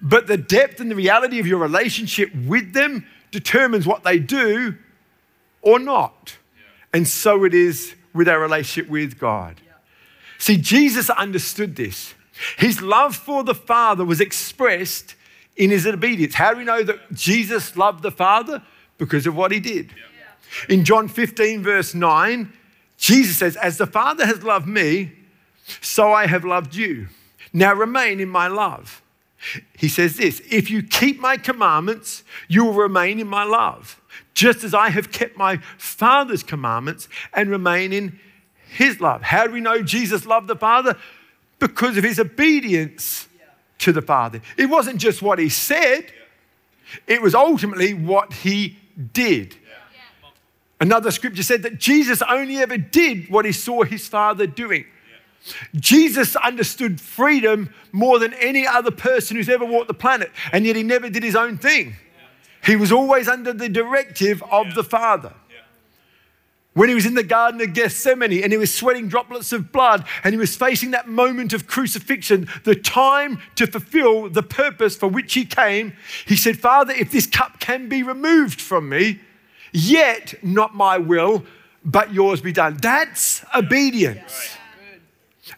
But 0.00 0.26
the 0.26 0.38
depth 0.38 0.80
and 0.80 0.90
the 0.90 0.94
reality 0.94 1.38
of 1.38 1.46
your 1.46 1.58
relationship 1.58 2.34
with 2.34 2.72
them 2.72 3.06
determines 3.30 3.86
what 3.86 4.04
they 4.04 4.18
do 4.18 4.76
or 5.60 5.78
not. 5.78 6.36
And 6.92 7.06
so 7.08 7.44
it 7.44 7.54
is 7.54 7.94
with 8.12 8.28
our 8.28 8.38
relationship 8.38 8.90
with 8.90 9.18
God. 9.18 9.60
See, 10.38 10.56
Jesus 10.56 11.08
understood 11.10 11.76
this. 11.76 12.14
His 12.58 12.82
love 12.82 13.16
for 13.16 13.44
the 13.44 13.54
Father 13.54 14.04
was 14.04 14.20
expressed 14.20 15.14
in 15.56 15.70
his 15.70 15.86
obedience. 15.86 16.34
How 16.34 16.52
do 16.52 16.58
we 16.58 16.64
know 16.64 16.82
that 16.82 17.12
Jesus 17.12 17.76
loved 17.76 18.02
the 18.02 18.10
Father? 18.10 18.62
Because 18.98 19.26
of 19.26 19.36
what 19.36 19.52
he 19.52 19.60
did. 19.60 19.90
In 20.68 20.84
John 20.84 21.08
15, 21.08 21.62
verse 21.62 21.94
9, 21.94 22.52
Jesus 22.96 23.36
says, 23.38 23.56
As 23.56 23.78
the 23.78 23.86
Father 23.86 24.26
has 24.26 24.42
loved 24.42 24.66
me, 24.66 25.12
so 25.80 26.12
I 26.12 26.26
have 26.26 26.44
loved 26.44 26.74
you. 26.74 27.08
Now 27.52 27.74
remain 27.74 28.20
in 28.20 28.28
my 28.28 28.48
love. 28.48 29.02
He 29.76 29.88
says 29.88 30.16
this 30.16 30.40
If 30.50 30.70
you 30.70 30.82
keep 30.82 31.20
my 31.20 31.36
commandments, 31.36 32.24
you 32.48 32.64
will 32.64 32.74
remain 32.74 33.18
in 33.18 33.28
my 33.28 33.44
love, 33.44 34.00
just 34.34 34.64
as 34.64 34.74
I 34.74 34.90
have 34.90 35.12
kept 35.12 35.36
my 35.36 35.58
Father's 35.78 36.42
commandments 36.42 37.08
and 37.32 37.50
remain 37.50 37.92
in 37.92 38.18
his 38.70 39.00
love. 39.00 39.22
How 39.22 39.46
do 39.46 39.52
we 39.52 39.60
know 39.60 39.82
Jesus 39.82 40.26
loved 40.26 40.48
the 40.48 40.56
Father? 40.56 40.96
Because 41.58 41.96
of 41.96 42.04
his 42.04 42.18
obedience 42.18 43.28
to 43.78 43.92
the 43.92 44.02
Father. 44.02 44.40
It 44.56 44.66
wasn't 44.66 44.98
just 44.98 45.22
what 45.22 45.38
he 45.38 45.48
said, 45.48 46.12
it 47.06 47.22
was 47.22 47.34
ultimately 47.34 47.94
what 47.94 48.32
he 48.32 48.78
did. 49.12 49.56
Another 50.80 51.10
scripture 51.12 51.44
said 51.44 51.62
that 51.62 51.78
Jesus 51.78 52.22
only 52.22 52.56
ever 52.58 52.76
did 52.76 53.30
what 53.30 53.44
he 53.44 53.52
saw 53.52 53.84
his 53.84 54.08
Father 54.08 54.46
doing. 54.46 54.84
Jesus 55.76 56.36
understood 56.36 57.00
freedom 57.00 57.72
more 57.92 58.18
than 58.18 58.32
any 58.34 58.66
other 58.66 58.90
person 58.90 59.36
who's 59.36 59.48
ever 59.48 59.64
walked 59.64 59.88
the 59.88 59.94
planet, 59.94 60.30
and 60.52 60.64
yet 60.64 60.76
he 60.76 60.82
never 60.82 61.08
did 61.08 61.22
his 61.22 61.36
own 61.36 61.58
thing. 61.58 61.94
He 62.64 62.76
was 62.76 62.92
always 62.92 63.28
under 63.28 63.52
the 63.52 63.68
directive 63.68 64.42
of 64.50 64.74
the 64.74 64.84
Father. 64.84 65.34
When 66.74 66.88
he 66.88 66.94
was 66.94 67.04
in 67.04 67.14
the 67.14 67.22
Garden 67.22 67.60
of 67.60 67.74
Gethsemane 67.74 68.42
and 68.42 68.50
he 68.50 68.56
was 68.56 68.72
sweating 68.72 69.08
droplets 69.08 69.52
of 69.52 69.72
blood 69.72 70.06
and 70.24 70.32
he 70.32 70.38
was 70.38 70.56
facing 70.56 70.92
that 70.92 71.06
moment 71.06 71.52
of 71.52 71.66
crucifixion, 71.66 72.48
the 72.64 72.74
time 72.74 73.40
to 73.56 73.66
fulfill 73.66 74.30
the 74.30 74.42
purpose 74.42 74.96
for 74.96 75.06
which 75.06 75.34
he 75.34 75.44
came, 75.44 75.92
he 76.24 76.34
said, 76.34 76.58
Father, 76.58 76.94
if 76.94 77.12
this 77.12 77.26
cup 77.26 77.60
can 77.60 77.90
be 77.90 78.02
removed 78.02 78.58
from 78.58 78.88
me, 78.88 79.20
yet 79.72 80.34
not 80.42 80.74
my 80.74 80.96
will, 80.96 81.44
but 81.84 82.14
yours 82.14 82.40
be 82.40 82.52
done. 82.52 82.78
That's 82.80 83.44
obedience. 83.54 84.56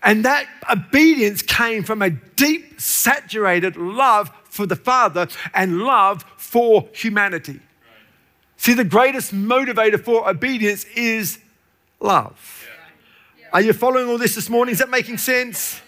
And 0.03 0.25
that 0.25 0.47
obedience 0.69 1.43
came 1.43 1.85
from 1.85 2.03
a 2.03 2.11
deep, 2.11 2.81
saturated 2.81 3.77
love 3.77 4.33
for 4.55 4.67
the 4.67 4.77
Father 4.77 5.27
and 5.53 5.83
love 5.83 6.25
for 6.37 6.89
humanity. 6.93 7.59
See, 8.57 8.73
the 8.73 8.85
greatest 8.85 9.35
motivator 9.35 10.03
for 10.03 10.31
obedience 10.31 10.85
is 10.97 11.41
love. 11.99 12.69
Are 13.53 13.61
you 13.61 13.73
following 13.73 14.09
all 14.09 14.17
this 14.17 14.37
this 14.37 14.49
morning? 14.49 14.73
Is 14.73 14.79
that 14.79 14.91
making 14.91 15.19
sense? 15.19 15.81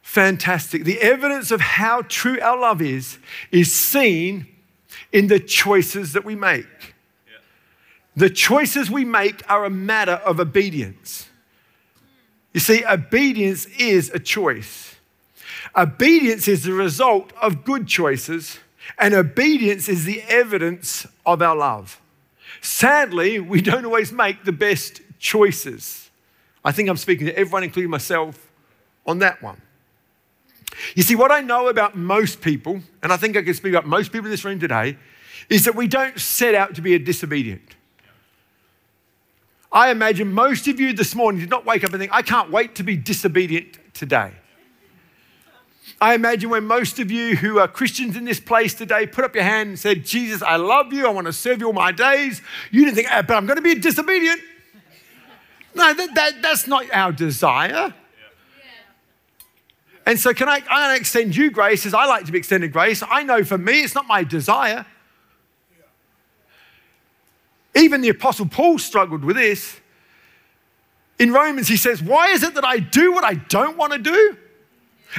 Fantastic. 0.00 0.84
The 0.84 1.00
evidence 1.00 1.50
of 1.50 1.60
how 1.60 2.00
true 2.08 2.40
our 2.40 2.58
love 2.58 2.80
is 2.80 3.18
is 3.52 3.70
seen 3.72 4.46
in 5.12 5.26
the 5.26 5.38
choices 5.38 6.14
that 6.14 6.24
we 6.24 6.34
make. 6.34 6.94
The 8.16 8.30
choices 8.30 8.90
we 8.90 9.04
make 9.04 9.48
are 9.50 9.66
a 9.66 9.70
matter 9.70 10.14
of 10.24 10.40
obedience. 10.40 11.28
You 12.54 12.60
see, 12.60 12.84
obedience 12.86 13.66
is 13.78 14.10
a 14.10 14.18
choice. 14.18 14.89
Obedience 15.76 16.48
is 16.48 16.64
the 16.64 16.72
result 16.72 17.32
of 17.40 17.64
good 17.64 17.86
choices, 17.86 18.58
and 18.98 19.14
obedience 19.14 19.88
is 19.88 20.04
the 20.04 20.22
evidence 20.22 21.06
of 21.24 21.40
our 21.40 21.56
love. 21.56 22.00
Sadly, 22.60 23.38
we 23.38 23.60
don't 23.60 23.84
always 23.84 24.12
make 24.12 24.44
the 24.44 24.52
best 24.52 25.00
choices. 25.18 26.10
I 26.64 26.72
think 26.72 26.88
I'm 26.88 26.96
speaking 26.96 27.26
to 27.26 27.38
everyone, 27.38 27.62
including 27.62 27.90
myself, 27.90 28.50
on 29.06 29.18
that 29.20 29.42
one. 29.42 29.60
You 30.94 31.02
see, 31.02 31.14
what 31.14 31.30
I 31.30 31.40
know 31.40 31.68
about 31.68 31.96
most 31.96 32.40
people, 32.40 32.80
and 33.02 33.12
I 33.12 33.16
think 33.16 33.36
I 33.36 33.42
can 33.42 33.54
speak 33.54 33.72
about 33.72 33.86
most 33.86 34.12
people 34.12 34.26
in 34.26 34.30
this 34.30 34.44
room 34.44 34.58
today, 34.58 34.96
is 35.48 35.64
that 35.64 35.74
we 35.74 35.86
don't 35.86 36.18
set 36.18 36.54
out 36.54 36.74
to 36.74 36.82
be 36.82 36.94
a 36.94 36.98
disobedient. 36.98 37.76
I 39.72 39.90
imagine 39.90 40.32
most 40.32 40.66
of 40.68 40.80
you 40.80 40.92
this 40.92 41.14
morning 41.14 41.40
did 41.40 41.50
not 41.50 41.64
wake 41.64 41.84
up 41.84 41.92
and 41.92 42.00
think, 42.00 42.12
I 42.12 42.22
can't 42.22 42.50
wait 42.50 42.74
to 42.76 42.82
be 42.82 42.96
disobedient 42.96 43.78
today. 43.94 44.32
I 46.00 46.14
imagine 46.14 46.48
when 46.48 46.64
most 46.64 46.98
of 46.98 47.10
you 47.10 47.36
who 47.36 47.58
are 47.58 47.68
Christians 47.68 48.16
in 48.16 48.24
this 48.24 48.40
place 48.40 48.72
today 48.72 49.06
put 49.06 49.22
up 49.22 49.34
your 49.34 49.44
hand 49.44 49.68
and 49.68 49.78
said, 49.78 50.04
Jesus, 50.04 50.40
I 50.40 50.56
love 50.56 50.92
you. 50.94 51.06
I 51.06 51.10
want 51.10 51.26
to 51.26 51.32
serve 51.32 51.60
you 51.60 51.66
all 51.66 51.74
my 51.74 51.92
days. 51.92 52.40
You 52.70 52.84
didn't 52.86 52.96
think, 52.96 53.08
ah, 53.10 53.22
but 53.22 53.36
I'm 53.36 53.44
going 53.44 53.58
to 53.58 53.62
be 53.62 53.74
disobedient. 53.74 54.40
No, 55.74 55.92
that, 55.92 56.14
that, 56.14 56.42
that's 56.42 56.66
not 56.66 56.90
our 56.92 57.12
desire. 57.12 57.92
And 60.06 60.18
so, 60.18 60.32
can 60.32 60.48
I, 60.48 60.62
I 60.70 60.96
extend 60.96 61.36
you 61.36 61.50
grace 61.50 61.84
as 61.84 61.92
I 61.92 62.06
like 62.06 62.24
to 62.24 62.32
be 62.32 62.38
extended 62.38 62.72
grace? 62.72 63.02
I 63.08 63.22
know 63.22 63.44
for 63.44 63.58
me, 63.58 63.82
it's 63.82 63.94
not 63.94 64.06
my 64.06 64.24
desire. 64.24 64.86
Even 67.76 68.00
the 68.00 68.08
Apostle 68.08 68.46
Paul 68.46 68.78
struggled 68.78 69.22
with 69.22 69.36
this. 69.36 69.78
In 71.18 71.32
Romans, 71.32 71.68
he 71.68 71.76
says, 71.76 72.02
Why 72.02 72.28
is 72.28 72.42
it 72.42 72.54
that 72.54 72.64
I 72.64 72.78
do 72.78 73.12
what 73.12 73.24
I 73.24 73.34
don't 73.34 73.76
want 73.76 73.92
to 73.92 73.98
do? 73.98 74.36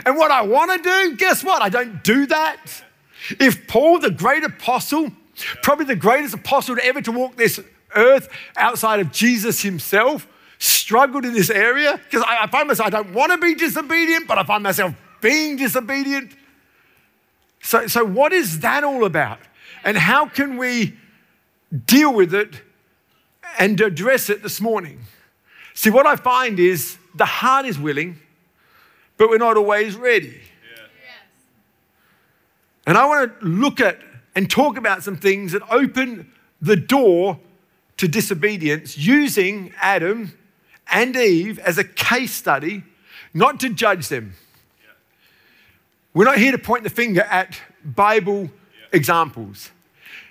And 0.06 0.18
what 0.18 0.32
I 0.32 0.42
want 0.42 0.72
to 0.72 0.90
do, 0.90 1.16
guess 1.18 1.44
what? 1.44 1.62
I 1.62 1.70
don't 1.70 2.04
do 2.04 2.26
that. 2.28 2.58
If 3.40 3.68
Paul, 3.68 4.00
the 4.00 4.12
great 4.12 4.44
apostle, 4.44 5.12
probably 5.62 5.86
the 5.86 5.96
greatest 5.96 6.34
apostle 6.34 6.78
ever 6.82 7.02
to 7.02 7.12
walk 7.12 7.36
this 7.36 7.60
earth 7.96 8.30
outside 8.56 9.00
of 9.00 9.12
Jesus 9.12 9.62
himself, 9.62 10.28
struggled 10.60 11.26
in 11.26 11.34
this 11.34 11.50
area, 11.50 12.00
because 12.04 12.24
I, 12.24 12.44
I 12.44 12.48
find 12.48 12.68
myself, 12.68 12.88
I 12.88 12.90
don't 12.90 13.14
want 13.14 13.32
to 13.32 13.38
be 13.38 13.56
disobedient, 13.56 14.28
but 14.28 14.38
I 14.38 14.44
find 14.44 14.64
myself 14.64 14.94
being 15.20 15.58
disobedient. 15.58 16.36
So, 17.62 17.88
so 17.88 18.06
what 18.06 18.32
is 18.34 18.60
that 18.60 18.84
all 18.84 19.06
about? 19.06 19.40
And 19.84 19.98
how 19.98 20.28
can 20.28 20.58
we 20.58 20.98
deal 21.86 22.14
with 22.14 22.34
it 22.34 22.62
and 23.60 23.80
address 23.82 24.30
it 24.30 24.44
this 24.44 24.62
morning? 24.62 25.00
See, 25.74 25.90
what 25.90 26.06
I 26.06 26.16
find 26.16 26.60
is 26.60 26.98
the 27.16 27.26
heart 27.26 27.66
is 27.66 27.80
willing, 27.80 28.20
but 29.18 29.30
we're 29.30 29.38
not 29.38 29.58
always 29.58 29.96
ready. 29.96 30.42
And 32.86 32.98
I 32.98 33.06
want 33.06 33.40
to 33.40 33.46
look 33.46 33.80
at 33.80 34.00
and 34.36 34.50
talk 34.50 34.78
about 34.78 35.04
some 35.04 35.16
things 35.16 35.52
that 35.52 35.62
open 35.72 36.32
the 36.62 36.76
door 36.76 37.40
to 37.98 38.08
disobedience 38.08 38.98
using 38.98 39.74
Adam 39.82 40.38
and 40.92 41.16
Eve 41.16 41.60
as 41.60 41.78
a 41.78 41.84
case 41.84 42.34
study, 42.34 42.84
not 43.34 43.60
to 43.60 43.70
judge 43.70 44.08
them. 44.08 44.34
We're 46.14 46.26
not 46.26 46.38
here 46.38 46.52
to 46.52 46.58
point 46.58 46.84
the 46.84 46.90
finger 46.90 47.22
at 47.22 47.60
Bible 47.84 48.50
examples, 48.92 49.72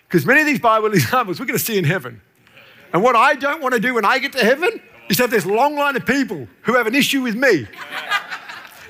because 0.06 0.26
many 0.26 0.40
of 0.40 0.46
these 0.46 0.60
Bible 0.60 0.92
examples 0.92 1.40
we're 1.40 1.46
going 1.46 1.58
to 1.58 1.64
see 1.64 1.78
in 1.78 1.84
heaven. 1.84 2.20
And 2.92 3.02
what 3.02 3.16
I 3.16 3.34
don't 3.34 3.62
want 3.62 3.74
to 3.74 3.80
do 3.80 3.94
when 3.94 4.04
I 4.04 4.18
get 4.18 4.32
to 4.32 4.44
heaven 4.44 4.80
is 5.08 5.18
have 5.18 5.30
this 5.30 5.46
long 5.46 5.76
line 5.76 5.96
of 5.96 6.04
people 6.04 6.48
who 6.62 6.74
have 6.74 6.86
an 6.86 6.94
issue 6.94 7.22
with 7.22 7.36
me 7.36 7.66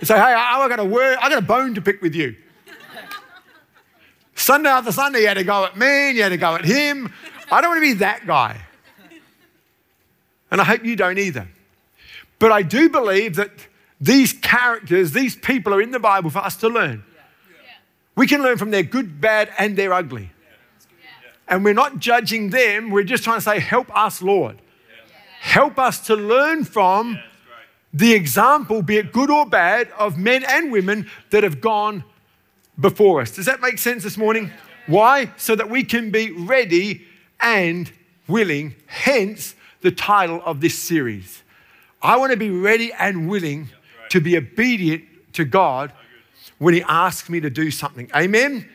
and 0.00 0.08
say, 0.08 0.14
hey, 0.16 0.22
I, 0.22 0.66
got 0.68 0.80
a 0.80 0.84
word, 0.84 1.18
I 1.20 1.28
got 1.28 1.38
a 1.38 1.46
bone 1.46 1.74
to 1.74 1.82
pick 1.82 2.00
with 2.00 2.14
you. 2.14 2.34
Sunday 4.34 4.70
after 4.70 4.90
Sunday, 4.90 5.20
you 5.20 5.28
had 5.28 5.34
to 5.34 5.44
go 5.44 5.66
at 5.66 5.76
me, 5.76 5.86
and 5.86 6.16
you 6.16 6.22
had 6.22 6.30
to 6.30 6.38
go 6.38 6.54
at 6.54 6.64
him. 6.64 7.12
I 7.52 7.60
don't 7.60 7.70
want 7.70 7.78
to 7.78 7.92
be 7.92 7.92
that 7.94 8.26
guy. 8.26 8.58
And 10.50 10.60
I 10.60 10.64
hope 10.64 10.84
you 10.84 10.96
don't 10.96 11.18
either. 11.18 11.46
But 12.38 12.50
I 12.50 12.62
do 12.62 12.88
believe 12.88 13.36
that 13.36 13.50
these 14.00 14.32
characters, 14.32 15.12
these 15.12 15.36
people 15.36 15.74
are 15.74 15.82
in 15.82 15.90
the 15.90 15.98
Bible 15.98 16.30
for 16.30 16.38
us 16.38 16.56
to 16.56 16.68
learn. 16.68 17.04
We 18.16 18.26
can 18.26 18.42
learn 18.42 18.56
from 18.56 18.70
their 18.70 18.82
good, 18.82 19.20
bad, 19.20 19.50
and 19.58 19.76
their 19.76 19.92
ugly. 19.92 20.30
And 21.46 21.64
we're 21.64 21.74
not 21.74 21.98
judging 21.98 22.50
them, 22.50 22.90
we're 22.90 23.04
just 23.04 23.24
trying 23.24 23.36
to 23.38 23.42
say, 23.42 23.58
help 23.58 23.94
us, 23.94 24.22
Lord. 24.22 24.62
Help 25.40 25.78
us 25.78 26.06
to 26.06 26.16
learn 26.16 26.64
from 26.64 27.18
the 27.92 28.12
example, 28.12 28.82
be 28.82 28.98
it 28.98 29.12
good 29.12 29.30
or 29.30 29.46
bad, 29.46 29.90
of 29.98 30.16
men 30.16 30.44
and 30.44 30.70
women 30.70 31.10
that 31.30 31.42
have 31.42 31.60
gone 31.60 32.04
before 32.78 33.20
us. 33.20 33.32
Does 33.32 33.46
that 33.46 33.60
make 33.60 33.78
sense 33.78 34.04
this 34.04 34.16
morning? 34.16 34.50
Why? 34.86 35.32
So 35.36 35.54
that 35.56 35.68
we 35.68 35.84
can 35.84 36.10
be 36.10 36.30
ready 36.30 37.04
and 37.40 37.90
willing, 38.28 38.74
hence 38.86 39.54
the 39.80 39.90
title 39.90 40.40
of 40.44 40.60
this 40.60 40.78
series. 40.78 41.42
I 42.02 42.16
want 42.16 42.32
to 42.32 42.38
be 42.38 42.50
ready 42.50 42.92
and 42.92 43.28
willing 43.28 43.68
to 44.10 44.20
be 44.20 44.36
obedient 44.36 45.04
to 45.34 45.44
God 45.44 45.92
when 46.58 46.74
He 46.74 46.82
asks 46.82 47.28
me 47.28 47.40
to 47.40 47.50
do 47.50 47.70
something. 47.70 48.10
Amen? 48.14 48.68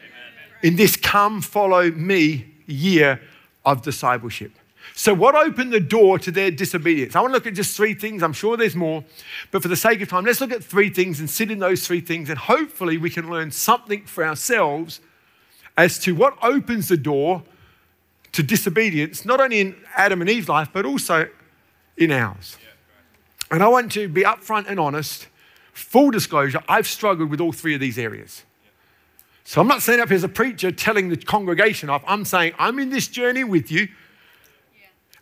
In 0.61 0.75
this 0.75 0.95
come, 0.95 1.41
follow 1.41 1.91
me 1.91 2.53
year 2.65 3.21
of 3.63 3.81
discipleship. 3.81 4.51
So, 4.93 5.13
what 5.13 5.35
opened 5.35 5.73
the 5.73 5.79
door 5.79 6.19
to 6.19 6.31
their 6.31 6.51
disobedience? 6.51 7.15
I 7.15 7.21
want 7.21 7.31
to 7.31 7.35
look 7.35 7.47
at 7.47 7.53
just 7.53 7.75
three 7.75 7.93
things. 7.93 8.23
I'm 8.23 8.33
sure 8.33 8.55
there's 8.55 8.75
more, 8.75 9.03
but 9.51 9.61
for 9.61 9.67
the 9.67 9.75
sake 9.75 10.01
of 10.01 10.09
time, 10.09 10.25
let's 10.25 10.39
look 10.39 10.51
at 10.51 10.63
three 10.63 10.89
things 10.89 11.19
and 11.19 11.29
sit 11.29 11.51
in 11.51 11.59
those 11.59 11.85
three 11.85 12.01
things, 12.01 12.29
and 12.29 12.37
hopefully 12.37 12.97
we 12.97 13.09
can 13.09 13.29
learn 13.29 13.51
something 13.51 14.05
for 14.05 14.25
ourselves 14.25 15.01
as 15.77 15.99
to 15.99 16.15
what 16.15 16.37
opens 16.41 16.87
the 16.87 16.97
door 16.97 17.43
to 18.31 18.43
disobedience, 18.43 19.25
not 19.25 19.39
only 19.39 19.59
in 19.61 19.75
Adam 19.95 20.21
and 20.21 20.29
Eve's 20.29 20.49
life, 20.49 20.69
but 20.71 20.85
also 20.85 21.29
in 21.97 22.11
ours. 22.11 22.57
And 23.51 23.63
I 23.63 23.67
want 23.67 23.91
to 23.93 24.07
be 24.07 24.23
upfront 24.23 24.67
and 24.67 24.79
honest. 24.79 25.27
Full 25.73 26.11
disclosure, 26.11 26.61
I've 26.67 26.87
struggled 26.87 27.29
with 27.29 27.41
all 27.41 27.51
three 27.51 27.73
of 27.73 27.81
these 27.81 27.97
areas. 27.97 28.43
So 29.43 29.61
I'm 29.61 29.67
not 29.67 29.81
saying 29.81 29.99
up 29.99 30.07
here 30.07 30.15
as 30.15 30.23
a 30.23 30.29
preacher 30.29 30.71
telling 30.71 31.09
the 31.09 31.17
congregation 31.17 31.89
off. 31.89 32.03
I'm 32.07 32.25
saying 32.25 32.53
I'm 32.57 32.79
in 32.79 32.89
this 32.89 33.07
journey 33.07 33.43
with 33.43 33.71
you. 33.71 33.89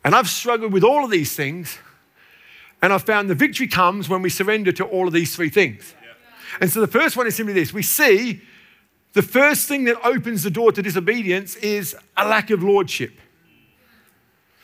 And 0.03 0.15
I've 0.15 0.29
struggled 0.29 0.73
with 0.73 0.83
all 0.83 1.03
of 1.03 1.11
these 1.11 1.35
things. 1.35 1.77
And 2.81 2.91
I've 2.91 3.03
found 3.03 3.29
the 3.29 3.35
victory 3.35 3.67
comes 3.67 4.09
when 4.09 4.21
we 4.21 4.29
surrender 4.29 4.71
to 4.73 4.83
all 4.83 5.07
of 5.07 5.13
these 5.13 5.35
three 5.35 5.49
things. 5.49 5.93
Yeah. 6.01 6.13
And 6.61 6.71
so 6.71 6.81
the 6.81 6.87
first 6.87 7.15
one 7.15 7.27
is 7.27 7.35
simply 7.35 7.53
this 7.53 7.73
we 7.73 7.81
see 7.81 8.41
the 9.13 9.21
first 9.21 9.67
thing 9.67 9.85
that 9.85 10.03
opens 10.05 10.43
the 10.43 10.49
door 10.49 10.71
to 10.71 10.81
disobedience 10.81 11.55
is 11.57 11.95
a 12.17 12.27
lack 12.27 12.49
of 12.49 12.63
lordship. 12.63 13.19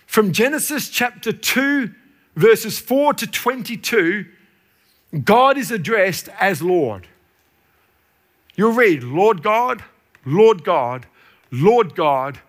From 0.07 0.31
Genesis 0.31 0.89
chapter 0.89 1.31
2, 1.31 1.93
verses 2.35 2.79
4 2.79 3.13
to 3.13 3.27
22, 3.27 4.25
God 5.23 5.57
is 5.57 5.69
addressed 5.69 6.29
as 6.39 6.63
Lord. 6.63 7.07
You'll 8.55 8.73
read, 8.73 9.03
Lord 9.03 9.43
God, 9.43 9.83
Lord 10.25 10.63
God, 10.63 11.05
Lord 11.51 11.95
God, 11.95 12.39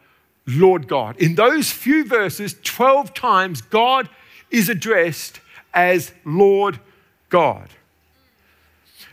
Lord 0.46 0.88
God. 0.88 1.16
In 1.18 1.35
those 1.35 1.70
few 1.70 2.05
verses, 2.05 2.57
12 2.62 3.14
times, 3.14 3.61
God 3.62 4.09
is 4.50 4.68
addressed 4.68 5.40
as 5.72 6.12
Lord 6.24 6.81
God. 7.29 7.68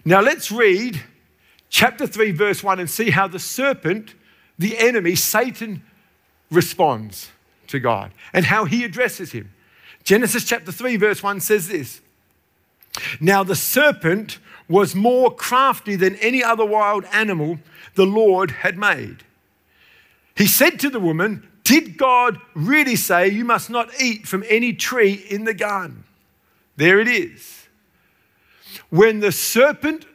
Now 0.03 0.21
let's 0.21 0.51
read 0.51 1.01
chapter 1.69 2.07
3, 2.07 2.31
verse 2.31 2.63
1, 2.63 2.79
and 2.79 2.89
see 2.89 3.09
how 3.11 3.27
the 3.27 3.39
serpent, 3.39 4.15
the 4.57 4.77
enemy, 4.77 5.15
Satan, 5.15 5.83
responds 6.49 7.31
to 7.67 7.79
God 7.79 8.11
and 8.33 8.45
how 8.45 8.65
he 8.65 8.83
addresses 8.83 9.31
him. 9.31 9.51
Genesis 10.03 10.45
chapter 10.45 10.71
3, 10.71 10.95
verse 10.95 11.21
1 11.21 11.41
says 11.41 11.67
this 11.67 12.01
Now 13.19 13.43
the 13.43 13.55
serpent 13.55 14.39
was 14.69 14.95
more 14.95 15.33
crafty 15.33 15.95
than 15.95 16.15
any 16.15 16.43
other 16.43 16.65
wild 16.65 17.05
animal 17.11 17.59
the 17.95 18.05
Lord 18.05 18.51
had 18.51 18.77
made. 18.77 19.23
He 20.37 20.45
said 20.45 20.79
to 20.81 20.89
the 20.89 20.99
woman, 20.99 21.47
Did 21.63 21.97
God 21.97 22.39
really 22.53 22.95
say 22.95 23.27
you 23.27 23.43
must 23.43 23.69
not 23.69 23.89
eat 23.99 24.27
from 24.27 24.43
any 24.47 24.71
tree 24.71 25.13
in 25.13 25.45
the 25.45 25.53
garden? 25.53 26.03
There 26.75 26.99
it 26.99 27.07
is. 27.07 27.67
When 28.89 29.19
the 29.19 29.31
serpent 29.31 30.05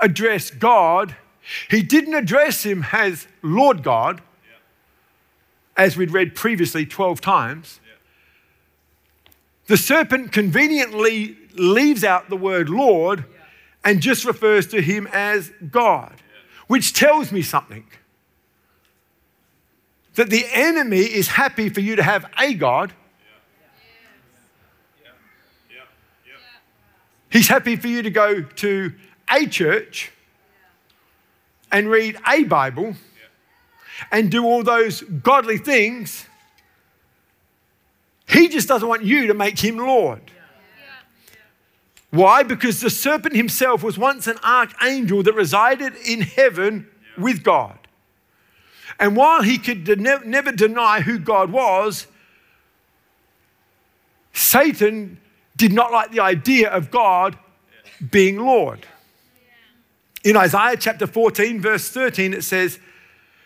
addressed 0.00 0.58
God, 0.58 1.14
he 1.70 1.82
didn't 1.82 2.14
address 2.14 2.64
him 2.64 2.86
as 2.92 3.28
Lord 3.40 3.84
God, 3.84 4.20
as 5.76 5.96
we'd 5.96 6.10
read 6.10 6.34
previously 6.34 6.84
12 6.84 7.20
times. 7.20 7.78
The 9.66 9.76
serpent 9.76 10.32
conveniently 10.32 11.36
leaves 11.54 12.02
out 12.02 12.28
the 12.28 12.36
word 12.36 12.68
Lord 12.68 13.24
and 13.84 14.00
just 14.00 14.24
refers 14.24 14.66
to 14.68 14.82
him 14.82 15.08
as 15.12 15.52
God, 15.70 16.14
which 16.66 16.92
tells 16.94 17.30
me 17.30 17.42
something 17.42 17.86
that 20.18 20.30
the 20.30 20.44
enemy 20.52 20.98
is 20.98 21.28
happy 21.28 21.68
for 21.68 21.78
you 21.78 21.94
to 21.94 22.02
have 22.02 22.26
a 22.40 22.52
God. 22.52 22.92
He's 27.30 27.46
happy 27.46 27.76
for 27.76 27.86
you 27.86 28.02
to 28.02 28.10
go 28.10 28.42
to 28.42 28.92
a 29.30 29.46
church 29.46 30.10
and 31.70 31.88
read 31.88 32.16
a 32.26 32.42
Bible 32.42 32.94
and 34.10 34.28
do 34.28 34.44
all 34.44 34.64
those 34.64 35.02
godly 35.02 35.56
things. 35.56 36.26
He 38.28 38.48
just 38.48 38.66
doesn't 38.66 38.88
want 38.88 39.04
you 39.04 39.28
to 39.28 39.34
make 39.34 39.60
him 39.60 39.76
Lord. 39.76 40.32
Why? 42.10 42.42
Because 42.42 42.80
the 42.80 42.90
serpent 42.90 43.36
himself 43.36 43.84
was 43.84 43.96
once 43.96 44.26
an 44.26 44.38
archangel 44.42 45.22
that 45.22 45.34
resided 45.34 45.94
in 45.94 46.22
heaven 46.22 46.88
with 47.16 47.44
God. 47.44 47.77
And 48.98 49.16
while 49.16 49.42
he 49.42 49.58
could 49.58 50.00
never 50.00 50.52
deny 50.52 51.00
who 51.00 51.18
God 51.18 51.52
was, 51.52 52.06
Satan 54.32 55.18
did 55.56 55.72
not 55.72 55.92
like 55.92 56.10
the 56.10 56.20
idea 56.20 56.70
of 56.70 56.90
God 56.90 57.38
being 58.10 58.38
Lord. 58.38 58.86
In 60.24 60.36
Isaiah 60.36 60.76
chapter 60.76 61.06
14, 61.06 61.60
verse 61.60 61.88
13, 61.88 62.34
it 62.34 62.42
says, 62.42 62.78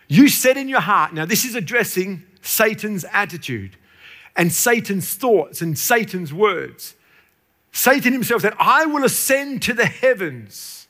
You 0.08 0.28
said 0.28 0.56
in 0.56 0.68
your 0.68 0.80
heart, 0.80 1.12
now 1.12 1.24
this 1.24 1.44
is 1.44 1.54
addressing 1.54 2.24
Satan's 2.40 3.04
attitude 3.12 3.76
and 4.36 4.52
Satan's 4.52 5.14
thoughts 5.14 5.60
and 5.60 5.78
Satan's 5.78 6.32
words. 6.32 6.94
Satan 7.72 8.12
himself 8.12 8.42
said, 8.42 8.54
I 8.58 8.86
will 8.86 9.04
ascend 9.04 9.62
to 9.62 9.72
the 9.72 9.86
heavens. 9.86 10.81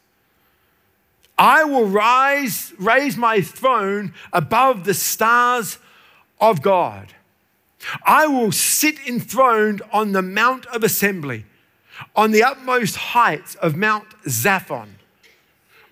I 1.43 1.65
will 1.65 1.87
rise, 1.87 2.73
raise 2.79 3.17
my 3.17 3.41
throne 3.41 4.15
above 4.33 4.85
the 4.85 4.95
stars 4.95 5.79
of 6.41 6.63
God. 6.63 7.15
I 8.07 8.29
will 8.29 8.53
sit 8.53 9.05
enthroned 9.09 9.83
on 9.93 10.13
the 10.13 10.23
Mount 10.23 10.67
of 10.67 10.85
Assembly, 10.85 11.45
on 12.15 12.31
the 12.31 12.45
utmost 12.45 12.95
heights 12.95 13.57
of 13.57 13.75
Mount 13.75 14.09
Zaphon. 14.25 14.91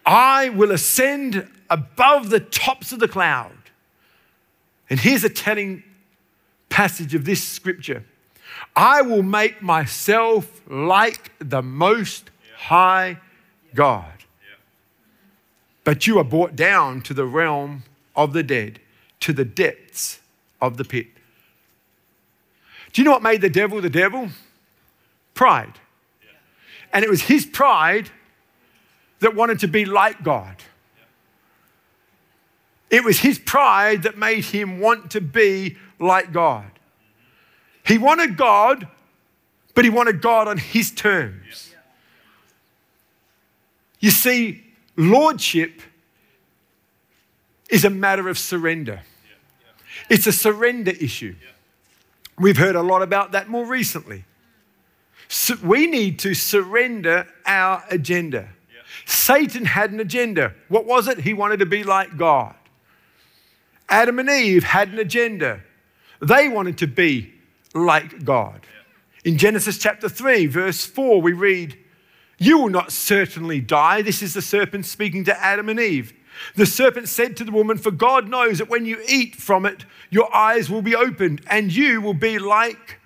I 0.06 0.50
will 0.50 0.70
ascend 0.70 1.50
above 1.68 2.30
the 2.30 2.38
tops 2.38 2.92
of 2.92 3.00
the 3.00 3.08
cloud. 3.08 3.50
And 4.88 5.00
here's 5.00 5.24
a 5.24 5.28
telling 5.28 5.82
passage 6.68 7.12
of 7.12 7.24
this 7.24 7.42
scripture 7.42 8.04
I 8.76 9.02
will 9.02 9.24
make 9.24 9.62
myself 9.62 10.60
like 10.68 11.32
the 11.40 11.60
Most 11.60 12.30
High 12.56 13.18
God. 13.74 14.19
But 15.90 16.06
you 16.06 16.20
are 16.20 16.24
brought 16.24 16.54
down 16.54 17.00
to 17.00 17.12
the 17.12 17.24
realm 17.24 17.82
of 18.14 18.32
the 18.32 18.44
dead, 18.44 18.78
to 19.18 19.32
the 19.32 19.44
depths 19.44 20.20
of 20.62 20.76
the 20.76 20.84
pit. 20.84 21.08
Do 22.92 23.02
you 23.02 23.04
know 23.04 23.10
what 23.10 23.24
made 23.24 23.40
the 23.40 23.50
devil 23.50 23.80
the 23.80 23.90
devil? 23.90 24.28
Pride. 25.34 25.80
And 26.92 27.04
it 27.04 27.10
was 27.10 27.22
his 27.22 27.44
pride 27.44 28.08
that 29.18 29.34
wanted 29.34 29.58
to 29.58 29.66
be 29.66 29.84
like 29.84 30.22
God. 30.22 30.54
It 32.88 33.02
was 33.02 33.18
his 33.18 33.40
pride 33.40 34.04
that 34.04 34.16
made 34.16 34.44
him 34.44 34.78
want 34.78 35.10
to 35.10 35.20
be 35.20 35.76
like 35.98 36.32
God. 36.32 36.70
He 37.84 37.98
wanted 37.98 38.36
God, 38.36 38.86
but 39.74 39.82
he 39.82 39.90
wanted 39.90 40.22
God 40.22 40.46
on 40.46 40.56
his 40.56 40.92
terms. 40.92 41.74
You 43.98 44.12
see, 44.12 44.69
lordship 44.96 45.82
is 47.68 47.84
a 47.84 47.90
matter 47.90 48.28
of 48.28 48.38
surrender. 48.38 49.02
It's 50.08 50.26
a 50.26 50.32
surrender 50.32 50.92
issue. 50.92 51.34
We've 52.38 52.56
heard 52.56 52.76
a 52.76 52.82
lot 52.82 53.02
about 53.02 53.32
that 53.32 53.48
more 53.48 53.66
recently. 53.66 54.24
So 55.28 55.54
we 55.62 55.86
need 55.86 56.18
to 56.20 56.34
surrender 56.34 57.28
our 57.46 57.84
agenda. 57.90 58.48
Satan 59.06 59.64
had 59.64 59.92
an 59.92 60.00
agenda. 60.00 60.54
What 60.68 60.86
was 60.86 61.06
it? 61.06 61.18
He 61.18 61.34
wanted 61.34 61.60
to 61.60 61.66
be 61.66 61.84
like 61.84 62.16
God. 62.16 62.54
Adam 63.88 64.18
and 64.18 64.28
Eve 64.28 64.64
had 64.64 64.88
an 64.88 64.98
agenda. 64.98 65.60
They 66.20 66.48
wanted 66.48 66.78
to 66.78 66.86
be 66.86 67.32
like 67.74 68.24
God. 68.24 68.66
In 69.24 69.36
Genesis 69.36 69.78
chapter 69.78 70.08
3, 70.08 70.46
verse 70.46 70.86
4, 70.86 71.20
we 71.20 71.32
read, 71.32 71.76
You 72.40 72.58
will 72.58 72.70
not 72.70 72.90
certainly 72.90 73.60
die. 73.60 74.00
This 74.00 74.22
is 74.22 74.32
the 74.32 74.40
serpent 74.42 74.86
speaking 74.86 75.24
to 75.24 75.44
Adam 75.44 75.68
and 75.68 75.78
Eve. 75.78 76.14
The 76.54 76.64
serpent 76.64 77.08
said 77.08 77.36
to 77.36 77.44
the 77.44 77.52
woman, 77.52 77.76
For 77.76 77.90
God 77.90 78.28
knows 78.28 78.58
that 78.58 78.70
when 78.70 78.86
you 78.86 78.98
eat 79.06 79.36
from 79.36 79.66
it, 79.66 79.84
your 80.08 80.34
eyes 80.34 80.70
will 80.70 80.80
be 80.80 80.96
opened, 80.96 81.42
and 81.48 81.70
you 81.70 82.00
will 82.00 82.14
be 82.14 82.38
like 82.38 82.98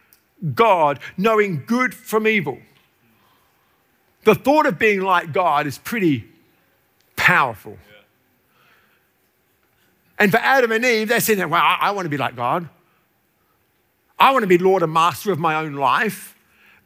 God, 0.54 1.00
knowing 1.16 1.64
good 1.66 1.94
from 1.94 2.28
evil. 2.28 2.58
The 4.22 4.36
thought 4.36 4.66
of 4.66 4.78
being 4.78 5.00
like 5.00 5.32
God 5.32 5.66
is 5.66 5.78
pretty 5.78 6.26
powerful. 7.16 7.76
And 10.16 10.30
for 10.30 10.38
Adam 10.38 10.70
and 10.70 10.84
Eve, 10.84 11.08
they're 11.08 11.18
saying, 11.18 11.40
Well, 11.40 11.60
I, 11.60 11.78
I 11.80 11.90
want 11.90 12.06
to 12.06 12.10
be 12.10 12.16
like 12.16 12.36
God. 12.36 12.68
I 14.16 14.30
want 14.30 14.44
to 14.44 14.46
be 14.46 14.58
Lord 14.58 14.84
and 14.84 14.92
Master 14.92 15.32
of 15.32 15.40
my 15.40 15.56
own 15.56 15.74
life. 15.74 16.36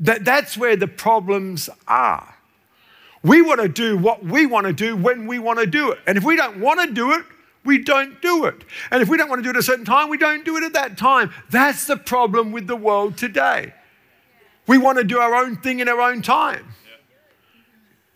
That, 0.00 0.24
that's 0.24 0.56
where 0.56 0.76
the 0.76 0.88
problems 0.88 1.68
are. 1.86 2.37
We 3.28 3.42
want 3.42 3.60
to 3.60 3.68
do 3.68 3.98
what 3.98 4.24
we 4.24 4.46
want 4.46 4.66
to 4.66 4.72
do 4.72 4.96
when 4.96 5.26
we 5.26 5.38
want 5.38 5.58
to 5.58 5.66
do 5.66 5.92
it. 5.92 5.98
And 6.06 6.16
if 6.16 6.24
we 6.24 6.34
don't 6.34 6.60
want 6.60 6.80
to 6.80 6.90
do 6.90 7.12
it, 7.12 7.26
we 7.62 7.76
don't 7.76 8.22
do 8.22 8.46
it. 8.46 8.64
And 8.90 9.02
if 9.02 9.08
we 9.10 9.18
don't 9.18 9.28
want 9.28 9.40
to 9.40 9.42
do 9.42 9.50
it 9.50 9.56
at 9.56 9.60
a 9.60 9.62
certain 9.62 9.84
time, 9.84 10.08
we 10.08 10.16
don't 10.16 10.46
do 10.46 10.56
it 10.56 10.64
at 10.64 10.72
that 10.72 10.96
time. 10.96 11.30
That's 11.50 11.84
the 11.84 11.98
problem 11.98 12.52
with 12.52 12.66
the 12.66 12.76
world 12.76 13.18
today. 13.18 13.74
We 14.66 14.78
want 14.78 14.96
to 14.96 15.04
do 15.04 15.18
our 15.18 15.34
own 15.34 15.56
thing 15.56 15.80
in 15.80 15.88
our 15.90 16.00
own 16.00 16.22
time. 16.22 16.66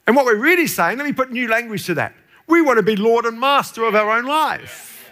And 0.07 0.17
what 0.17 0.25
we're 0.25 0.37
really 0.37 0.67
saying, 0.67 0.97
let 0.97 1.05
me 1.05 1.13
put 1.13 1.31
new 1.31 1.47
language 1.47 1.85
to 1.87 1.95
that. 1.95 2.15
We 2.47 2.63
want 2.63 2.79
to 2.79 2.83
be 2.83 2.97
Lord 2.97 3.27
and 3.27 3.39
Master 3.39 3.85
of 3.85 3.95
our 3.95 4.11
own 4.11 4.25
life. 4.25 5.11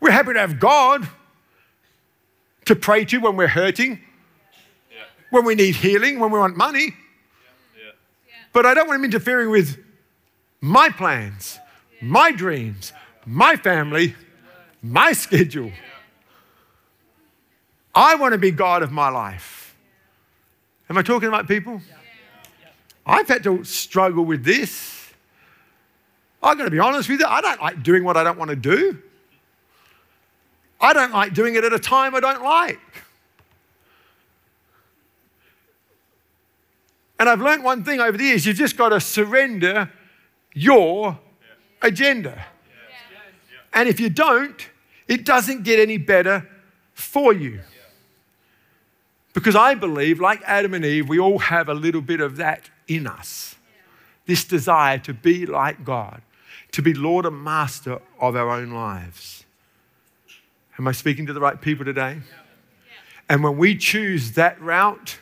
We're 0.00 0.10
happy 0.10 0.32
to 0.32 0.40
have 0.40 0.58
God 0.58 1.06
to 2.64 2.74
pray 2.74 3.04
to 3.04 3.18
when 3.18 3.36
we're 3.36 3.46
hurting, 3.48 4.00
when 5.28 5.44
we 5.44 5.54
need 5.54 5.76
healing, 5.76 6.18
when 6.18 6.30
we 6.30 6.38
want 6.38 6.56
money. 6.56 6.94
But 8.54 8.64
I 8.64 8.72
don't 8.72 8.86
want 8.86 9.00
him 9.00 9.04
interfering 9.04 9.50
with 9.50 9.84
my 10.62 10.88
plans, 10.88 11.58
my 12.00 12.30
dreams, 12.30 12.94
my 13.26 13.56
family, 13.56 14.14
my 14.80 15.12
schedule. 15.12 15.72
I 17.94 18.14
want 18.14 18.32
to 18.32 18.38
be 18.38 18.52
God 18.52 18.82
of 18.82 18.92
my 18.92 19.08
life. 19.08 19.76
Am 20.88 20.96
I 20.96 21.02
talking 21.02 21.28
about 21.28 21.48
people? 21.48 21.80
I've 23.04 23.28
had 23.28 23.42
to 23.42 23.64
struggle 23.64 24.24
with 24.24 24.44
this. 24.44 25.12
I'm 26.42 26.56
going 26.56 26.68
to 26.68 26.70
be 26.70 26.78
honest 26.78 27.08
with 27.08 27.20
you. 27.20 27.26
I 27.26 27.40
don't 27.40 27.60
like 27.60 27.82
doing 27.82 28.04
what 28.04 28.16
I 28.16 28.22
don't 28.22 28.38
want 28.38 28.50
to 28.50 28.56
do. 28.56 29.02
I 30.80 30.92
don't 30.92 31.12
like 31.12 31.34
doing 31.34 31.56
it 31.56 31.64
at 31.64 31.72
a 31.72 31.78
time 31.78 32.14
I 32.14 32.20
don't 32.20 32.42
like. 32.42 32.78
And 37.18 37.28
I've 37.28 37.40
learned 37.40 37.64
one 37.64 37.84
thing 37.84 38.00
over 38.00 38.16
the 38.16 38.24
years 38.24 38.46
you've 38.46 38.56
just 38.56 38.76
got 38.76 38.90
to 38.90 39.00
surrender 39.00 39.90
your 40.52 41.18
agenda. 41.82 42.46
And 43.72 43.88
if 43.88 43.98
you 44.00 44.10
don't, 44.10 44.68
it 45.08 45.24
doesn't 45.24 45.64
get 45.64 45.78
any 45.78 45.96
better 45.96 46.48
for 46.92 47.32
you. 47.32 47.60
Because 49.32 49.56
I 49.56 49.74
believe, 49.74 50.20
like 50.20 50.42
Adam 50.46 50.74
and 50.74 50.84
Eve, 50.84 51.08
we 51.08 51.18
all 51.18 51.38
have 51.38 51.68
a 51.68 51.74
little 51.74 52.00
bit 52.00 52.20
of 52.20 52.36
that 52.36 52.70
in 52.86 53.06
us 53.06 53.56
this 54.26 54.44
desire 54.44 54.98
to 54.98 55.12
be 55.12 55.46
like 55.46 55.84
God, 55.84 56.22
to 56.72 56.82
be 56.82 56.94
Lord 56.94 57.26
and 57.26 57.42
Master 57.42 58.00
of 58.20 58.36
our 58.36 58.50
own 58.50 58.70
lives. 58.70 59.44
Am 60.78 60.88
I 60.88 60.92
speaking 60.92 61.26
to 61.26 61.32
the 61.32 61.40
right 61.40 61.60
people 61.60 61.84
today? 61.84 62.18
And 63.28 63.42
when 63.44 63.56
we 63.56 63.76
choose 63.76 64.32
that 64.32 64.60
route, 64.60 65.18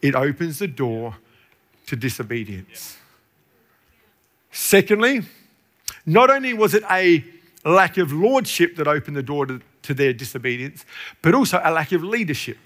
it 0.00 0.14
opens 0.14 0.58
the 0.58 0.68
door 0.68 1.16
to 1.86 1.96
disobedience. 1.96 2.96
Secondly, 4.50 5.22
not 6.06 6.30
only 6.30 6.54
was 6.54 6.74
it 6.74 6.82
a 6.90 7.24
lack 7.64 7.98
of 7.98 8.12
lordship 8.12 8.76
that 8.76 8.86
opened 8.86 9.16
the 9.16 9.22
door 9.22 9.46
to, 9.46 9.60
to 9.82 9.94
their 9.94 10.12
disobedience, 10.12 10.84
but 11.22 11.34
also 11.34 11.60
a 11.62 11.70
lack 11.70 11.92
of 11.92 12.02
leadership. 12.02 12.58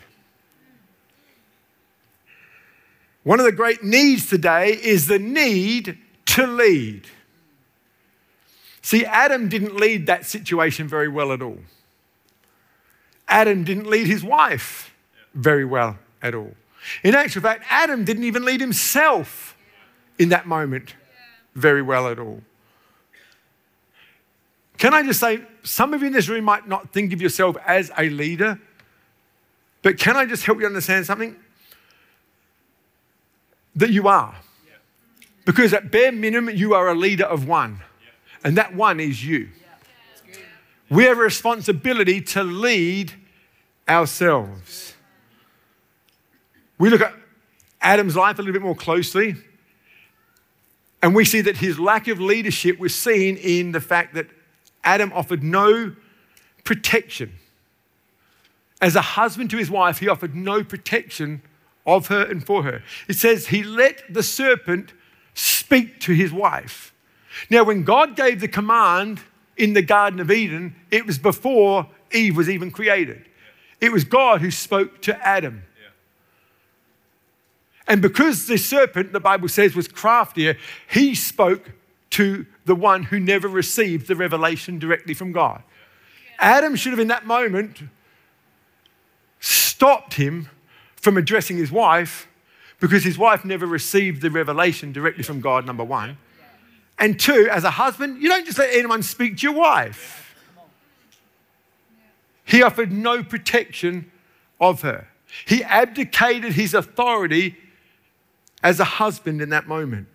One 3.22 3.38
of 3.38 3.46
the 3.46 3.52
great 3.52 3.82
needs 3.84 4.28
today 4.28 4.72
is 4.72 5.06
the 5.06 5.18
need 5.18 5.98
to 6.26 6.46
lead. 6.46 7.06
See, 8.82 9.04
Adam 9.04 9.48
didn't 9.48 9.76
lead 9.76 10.06
that 10.06 10.26
situation 10.26 10.88
very 10.88 11.08
well 11.08 11.32
at 11.32 11.40
all. 11.40 11.58
Adam 13.28 13.62
didn't 13.62 13.86
lead 13.86 14.08
his 14.08 14.24
wife 14.24 14.92
very 15.34 15.64
well 15.64 15.98
at 16.20 16.34
all. 16.34 16.52
In 17.02 17.14
actual 17.14 17.42
fact, 17.42 17.64
Adam 17.68 18.04
didn't 18.04 18.24
even 18.24 18.44
lead 18.44 18.60
himself 18.60 19.56
in 20.18 20.30
that 20.30 20.46
moment 20.46 20.94
very 21.54 21.82
well 21.82 22.08
at 22.08 22.18
all. 22.18 22.42
Can 24.78 24.94
I 24.94 25.02
just 25.02 25.20
say, 25.20 25.42
some 25.62 25.94
of 25.94 26.00
you 26.00 26.08
in 26.08 26.12
this 26.12 26.28
room 26.28 26.44
might 26.44 26.66
not 26.66 26.92
think 26.92 27.12
of 27.12 27.22
yourself 27.22 27.56
as 27.66 27.90
a 27.96 28.08
leader, 28.08 28.58
but 29.82 29.98
can 29.98 30.16
I 30.16 30.26
just 30.26 30.44
help 30.44 30.60
you 30.60 30.66
understand 30.66 31.06
something? 31.06 31.36
That 33.76 33.90
you 33.90 34.08
are. 34.08 34.34
Because 35.44 35.72
at 35.72 35.90
bare 35.90 36.12
minimum, 36.12 36.54
you 36.54 36.74
are 36.74 36.88
a 36.88 36.94
leader 36.94 37.24
of 37.24 37.46
one, 37.46 37.80
and 38.44 38.56
that 38.56 38.74
one 38.74 39.00
is 39.00 39.24
you. 39.24 39.50
We 40.88 41.04
have 41.04 41.18
a 41.18 41.22
responsibility 41.22 42.20
to 42.20 42.42
lead 42.42 43.14
ourselves. 43.88 44.91
We 46.82 46.90
look 46.90 47.00
at 47.00 47.14
Adam's 47.80 48.16
life 48.16 48.40
a 48.40 48.42
little 48.42 48.54
bit 48.54 48.60
more 48.60 48.74
closely, 48.74 49.36
and 51.00 51.14
we 51.14 51.24
see 51.24 51.40
that 51.42 51.58
his 51.58 51.78
lack 51.78 52.08
of 52.08 52.18
leadership 52.18 52.80
was 52.80 52.92
seen 52.92 53.36
in 53.36 53.70
the 53.70 53.80
fact 53.80 54.14
that 54.14 54.26
Adam 54.82 55.12
offered 55.14 55.44
no 55.44 55.94
protection 56.64 57.38
As 58.80 58.96
a 58.96 59.00
husband 59.00 59.48
to 59.50 59.58
his 59.58 59.70
wife, 59.70 59.98
he 59.98 60.08
offered 60.08 60.34
no 60.34 60.64
protection 60.64 61.42
of 61.86 62.08
her 62.08 62.24
and 62.24 62.44
for 62.44 62.64
her. 62.64 62.82
It 63.06 63.14
says 63.14 63.46
he 63.46 63.62
let 63.62 64.02
the 64.12 64.24
serpent 64.24 64.92
speak 65.34 66.00
to 66.00 66.14
his 66.14 66.32
wife. 66.32 66.92
Now, 67.48 67.62
when 67.62 67.84
God 67.84 68.16
gave 68.16 68.40
the 68.40 68.48
command 68.48 69.20
in 69.56 69.74
the 69.74 69.82
Garden 69.82 70.18
of 70.18 70.32
Eden, 70.32 70.74
it 70.90 71.06
was 71.06 71.16
before 71.16 71.86
Eve 72.10 72.36
was 72.36 72.50
even 72.50 72.72
created. 72.72 73.24
It 73.80 73.92
was 73.92 74.02
God 74.02 74.40
who 74.40 74.50
spoke 74.50 75.00
to 75.02 75.16
Adam. 75.24 75.62
And 77.86 78.00
because 78.00 78.46
the 78.46 78.56
serpent, 78.56 79.12
the 79.12 79.20
Bible 79.20 79.48
says, 79.48 79.74
was 79.74 79.88
craftier, 79.88 80.56
he 80.88 81.14
spoke 81.14 81.72
to 82.10 82.46
the 82.64 82.74
one 82.74 83.04
who 83.04 83.18
never 83.18 83.48
received 83.48 84.06
the 84.06 84.16
revelation 84.16 84.78
directly 84.78 85.14
from 85.14 85.32
God. 85.32 85.62
Adam 86.38 86.76
should 86.76 86.92
have, 86.92 87.00
in 87.00 87.08
that 87.08 87.26
moment, 87.26 87.82
stopped 89.40 90.14
him 90.14 90.48
from 90.96 91.16
addressing 91.16 91.56
his 91.56 91.72
wife 91.72 92.28
because 92.78 93.04
his 93.04 93.18
wife 93.18 93.44
never 93.44 93.66
received 93.66 94.22
the 94.22 94.30
revelation 94.30 94.92
directly 94.92 95.22
from 95.22 95.40
God, 95.40 95.66
number 95.66 95.84
one. 95.84 96.18
And 96.98 97.18
two, 97.18 97.48
as 97.50 97.64
a 97.64 97.70
husband, 97.70 98.22
you 98.22 98.28
don't 98.28 98.44
just 98.44 98.58
let 98.58 98.72
anyone 98.72 99.02
speak 99.02 99.38
to 99.38 99.42
your 99.42 99.54
wife. 99.54 100.36
He 102.44 102.62
offered 102.62 102.92
no 102.92 103.24
protection 103.24 104.10
of 104.60 104.82
her. 104.82 105.08
He 105.46 105.64
abdicated 105.64 106.52
his 106.52 106.74
authority 106.74 107.56
as 108.62 108.80
a 108.80 108.84
husband 108.84 109.42
in 109.42 109.50
that 109.50 109.66
moment. 109.66 110.08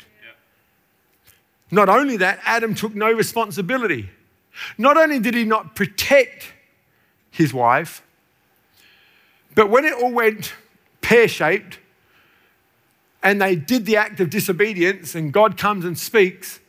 Not 1.70 1.90
only 1.90 2.18
that, 2.18 2.40
Adam 2.46 2.76
took 2.76 2.96
no 2.96 3.12
responsibility. 3.12 4.10
Not 4.78 4.98
only 4.98 5.20
did 5.20 5.36
he 5.36 5.44
not 5.44 5.76
protect 5.76 6.54
his 7.30 7.54
wife, 7.54 8.02
but 9.54 9.70
when 9.70 9.86
it 9.86 9.94
all 9.94 10.12
went 10.12 10.54
pear 11.02 11.28
shaped 11.28 11.80
and 13.22 13.42
they 13.42 13.56
did 13.56 13.86
the 13.86 13.98
act 13.98 14.20
of 14.20 14.30
disobedience 14.30 15.16
and 15.16 15.34
God 15.34 15.58
comes 15.58 15.84
and 15.84 15.98
speaks, 15.98 16.60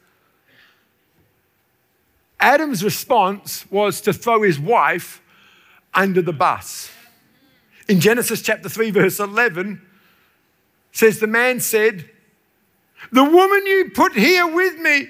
Adam's 2.41 2.85
response 2.85 3.71
was 3.71 4.01
to 4.01 4.13
throw 4.13 4.43
his 4.43 4.59
wife 4.59 5.21
under 5.95 6.23
the 6.23 6.33
bus. 6.33 6.91
In 7.89 8.01
Genesis 8.01 8.43
chapter 8.43 8.69
3, 8.69 8.91
verse 8.91 9.19
11, 9.19 9.83
says, 10.93 11.21
The 11.21 11.27
man 11.27 11.61
said, 11.61 12.09
The 13.13 13.25
woman 13.25 13.67
you 13.67 13.91
put 13.95 14.15
here 14.15 14.47
with 14.47 14.79
me, 14.79 15.09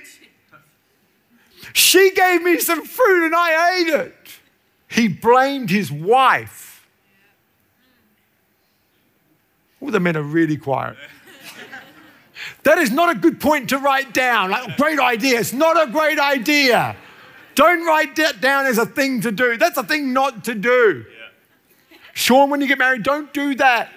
she 1.72 2.12
gave 2.12 2.42
me 2.42 2.58
some 2.58 2.84
fruit 2.84 3.26
and 3.26 3.34
I 3.34 3.78
ate 3.80 3.88
it. 3.88 4.14
He 4.88 5.08
blamed 5.08 5.70
his 5.70 5.92
wife. 5.92 6.86
All 9.80 9.90
the 9.90 10.00
men 10.00 10.16
are 10.16 10.22
really 10.22 10.56
quiet. 10.56 10.96
That 12.62 12.78
is 12.78 12.90
not 12.90 13.14
a 13.14 13.18
good 13.18 13.40
point 13.40 13.68
to 13.70 13.78
write 13.78 14.12
down. 14.12 14.50
Like, 14.50 14.76
great 14.76 14.98
idea. 14.98 15.40
It's 15.40 15.52
not 15.52 15.80
a 15.80 15.90
great 15.90 16.18
idea. 16.18 16.96
Don't 17.54 17.84
write 17.84 18.16
that 18.16 18.40
down 18.40 18.66
as 18.66 18.78
a 18.78 18.86
thing 18.86 19.20
to 19.22 19.32
do. 19.32 19.56
That's 19.56 19.76
a 19.76 19.82
thing 19.82 20.12
not 20.12 20.44
to 20.44 20.54
do. 20.54 21.04
Yeah. 21.08 21.96
Sean, 22.14 22.50
when 22.50 22.60
you 22.60 22.66
get 22.66 22.78
married, 22.78 23.02
don't 23.02 23.32
do 23.32 23.54
that. 23.56 23.90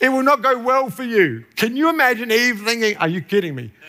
It 0.00 0.10
will 0.10 0.22
not 0.22 0.42
go 0.42 0.58
well 0.58 0.90
for 0.90 1.02
you. 1.02 1.44
Can 1.56 1.76
you 1.76 1.90
imagine 1.90 2.30
Eve 2.30 2.62
thinking, 2.64 2.96
Are 2.98 3.08
you 3.08 3.20
kidding 3.20 3.54
me? 3.54 3.72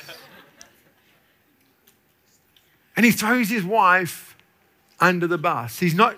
And 2.95 3.05
he 3.05 3.13
throws 3.13 3.47
his 3.47 3.63
wife 3.63 4.35
under 4.99 5.25
the 5.25 5.37
bus. 5.37 5.79
He's 5.79 5.93
not 5.93 6.17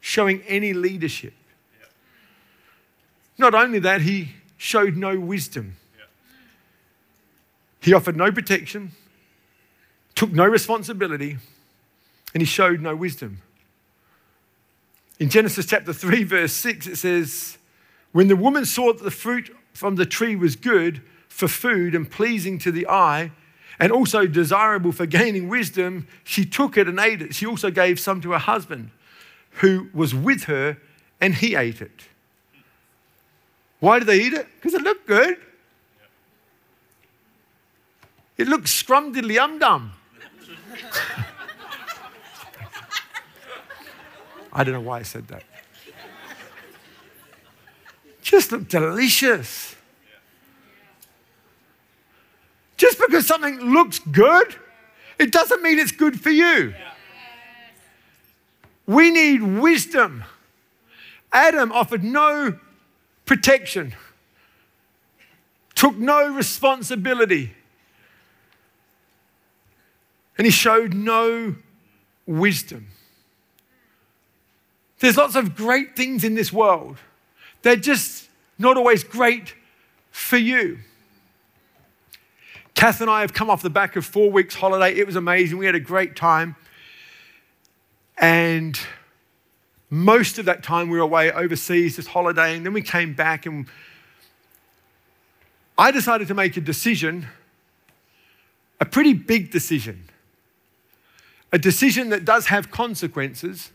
showing 0.00 0.40
any 0.48 0.72
leadership. 0.72 1.34
Not 3.36 3.54
only 3.54 3.78
that, 3.80 4.00
he 4.00 4.30
showed 4.56 4.96
no 4.96 5.20
wisdom. 5.20 5.76
He 7.82 7.92
offered 7.92 8.16
no 8.16 8.32
protection, 8.32 8.92
took 10.14 10.32
no 10.32 10.46
responsibility, 10.46 11.36
and 12.32 12.40
he 12.40 12.46
showed 12.46 12.80
no 12.80 12.96
wisdom. 12.96 13.42
In 15.18 15.28
Genesis 15.28 15.66
chapter 15.66 15.92
3, 15.92 16.24
verse 16.24 16.52
6, 16.52 16.86
it 16.86 16.96
says, 16.96 17.58
When 18.12 18.28
the 18.28 18.36
woman 18.36 18.64
saw 18.64 18.92
that 18.92 19.02
the 19.02 19.10
fruit 19.10 19.54
from 19.72 19.96
the 19.96 20.06
tree 20.06 20.36
was 20.36 20.54
good 20.56 21.02
for 21.28 21.48
food 21.48 21.94
and 21.94 22.10
pleasing 22.10 22.58
to 22.58 22.70
the 22.70 22.86
eye, 22.86 23.32
and 23.80 23.90
also 23.90 24.26
desirable 24.26 24.92
for 24.92 25.06
gaining 25.06 25.48
wisdom, 25.48 26.06
she 26.22 26.44
took 26.44 26.76
it 26.76 26.86
and 26.86 27.00
ate 27.00 27.22
it. 27.22 27.34
She 27.34 27.46
also 27.46 27.70
gave 27.70 27.98
some 27.98 28.20
to 28.20 28.32
her 28.32 28.38
husband 28.38 28.90
who 29.56 29.88
was 29.92 30.14
with 30.14 30.44
her, 30.44 30.76
and 31.20 31.34
he 31.34 31.54
ate 31.54 31.80
it. 31.82 32.08
Why 33.80 33.98
did 33.98 34.06
they 34.06 34.20
eat 34.20 34.34
it? 34.34 34.46
Because 34.54 34.74
it 34.74 34.82
looked 34.82 35.06
good. 35.06 35.36
It 38.38 38.46
looked 38.46 38.66
scrumdiddly 38.66 39.38
um 39.38 39.58
dum. 39.58 39.92
I 44.52 44.64
don't 44.64 44.74
know 44.74 44.80
why 44.80 45.00
I 45.00 45.02
said 45.02 45.26
that. 45.28 45.42
Just 48.32 48.50
look 48.50 48.66
delicious. 48.66 49.76
Just 52.78 52.98
because 52.98 53.26
something 53.26 53.58
looks 53.60 53.98
good, 53.98 54.56
it 55.18 55.30
doesn't 55.30 55.62
mean 55.62 55.78
it's 55.78 55.92
good 55.92 56.18
for 56.18 56.30
you. 56.30 56.72
We 58.86 59.10
need 59.10 59.42
wisdom. 59.42 60.24
Adam 61.30 61.72
offered 61.72 62.02
no 62.02 62.58
protection, 63.26 63.94
took 65.74 65.98
no 65.98 66.34
responsibility 66.34 67.52
and 70.38 70.46
he 70.46 70.50
showed 70.50 70.94
no 70.94 71.56
wisdom. 72.26 72.86
There's 75.00 75.18
lots 75.18 75.36
of 75.36 75.54
great 75.54 75.94
things 75.96 76.24
in 76.24 76.34
this 76.34 76.50
world. 76.50 76.96
They're 77.60 77.76
just 77.76 78.21
not 78.62 78.76
always 78.76 79.04
great 79.04 79.54
for 80.10 80.38
you. 80.38 80.78
Kath 82.74 83.00
and 83.00 83.10
I 83.10 83.20
have 83.20 83.34
come 83.34 83.50
off 83.50 83.60
the 83.62 83.70
back 83.70 83.96
of 83.96 84.06
four 84.06 84.30
weeks' 84.30 84.54
holiday. 84.54 84.98
It 84.98 85.06
was 85.06 85.16
amazing. 85.16 85.58
We 85.58 85.66
had 85.66 85.74
a 85.74 85.80
great 85.80 86.16
time. 86.16 86.56
And 88.16 88.78
most 89.90 90.38
of 90.38 90.46
that 90.46 90.62
time 90.62 90.88
we 90.88 90.96
were 90.96 91.04
away 91.04 91.30
overseas, 91.30 91.96
just 91.96 92.08
holidaying. 92.08 92.62
Then 92.62 92.72
we 92.72 92.82
came 92.82 93.12
back 93.12 93.44
and 93.44 93.66
I 95.76 95.90
decided 95.90 96.28
to 96.28 96.34
make 96.34 96.56
a 96.56 96.60
decision, 96.60 97.26
a 98.80 98.86
pretty 98.86 99.12
big 99.12 99.50
decision 99.50 100.08
a 101.52 101.58
decision 101.58 102.08
that 102.08 102.24
does 102.24 102.46
have 102.46 102.70
consequences, 102.70 103.70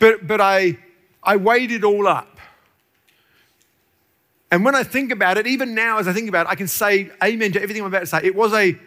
but, 0.00 0.26
but 0.26 0.40
I, 0.40 0.78
I 1.22 1.36
weighed 1.36 1.70
it 1.70 1.84
all 1.84 2.08
up. 2.08 2.35
And 4.50 4.64
when 4.64 4.74
I 4.74 4.82
think 4.82 5.10
about 5.10 5.38
it, 5.38 5.46
even 5.46 5.74
now 5.74 5.98
as 5.98 6.06
I 6.06 6.12
think 6.12 6.28
about 6.28 6.46
it, 6.46 6.50
I 6.50 6.54
can 6.54 6.68
say 6.68 7.10
amen 7.22 7.52
to 7.52 7.62
everything 7.62 7.82
I'm 7.82 7.88
about 7.88 8.00
to 8.00 8.06
say. 8.06 8.20
It 8.22 8.34
was 8.34 8.52
a 8.52 8.78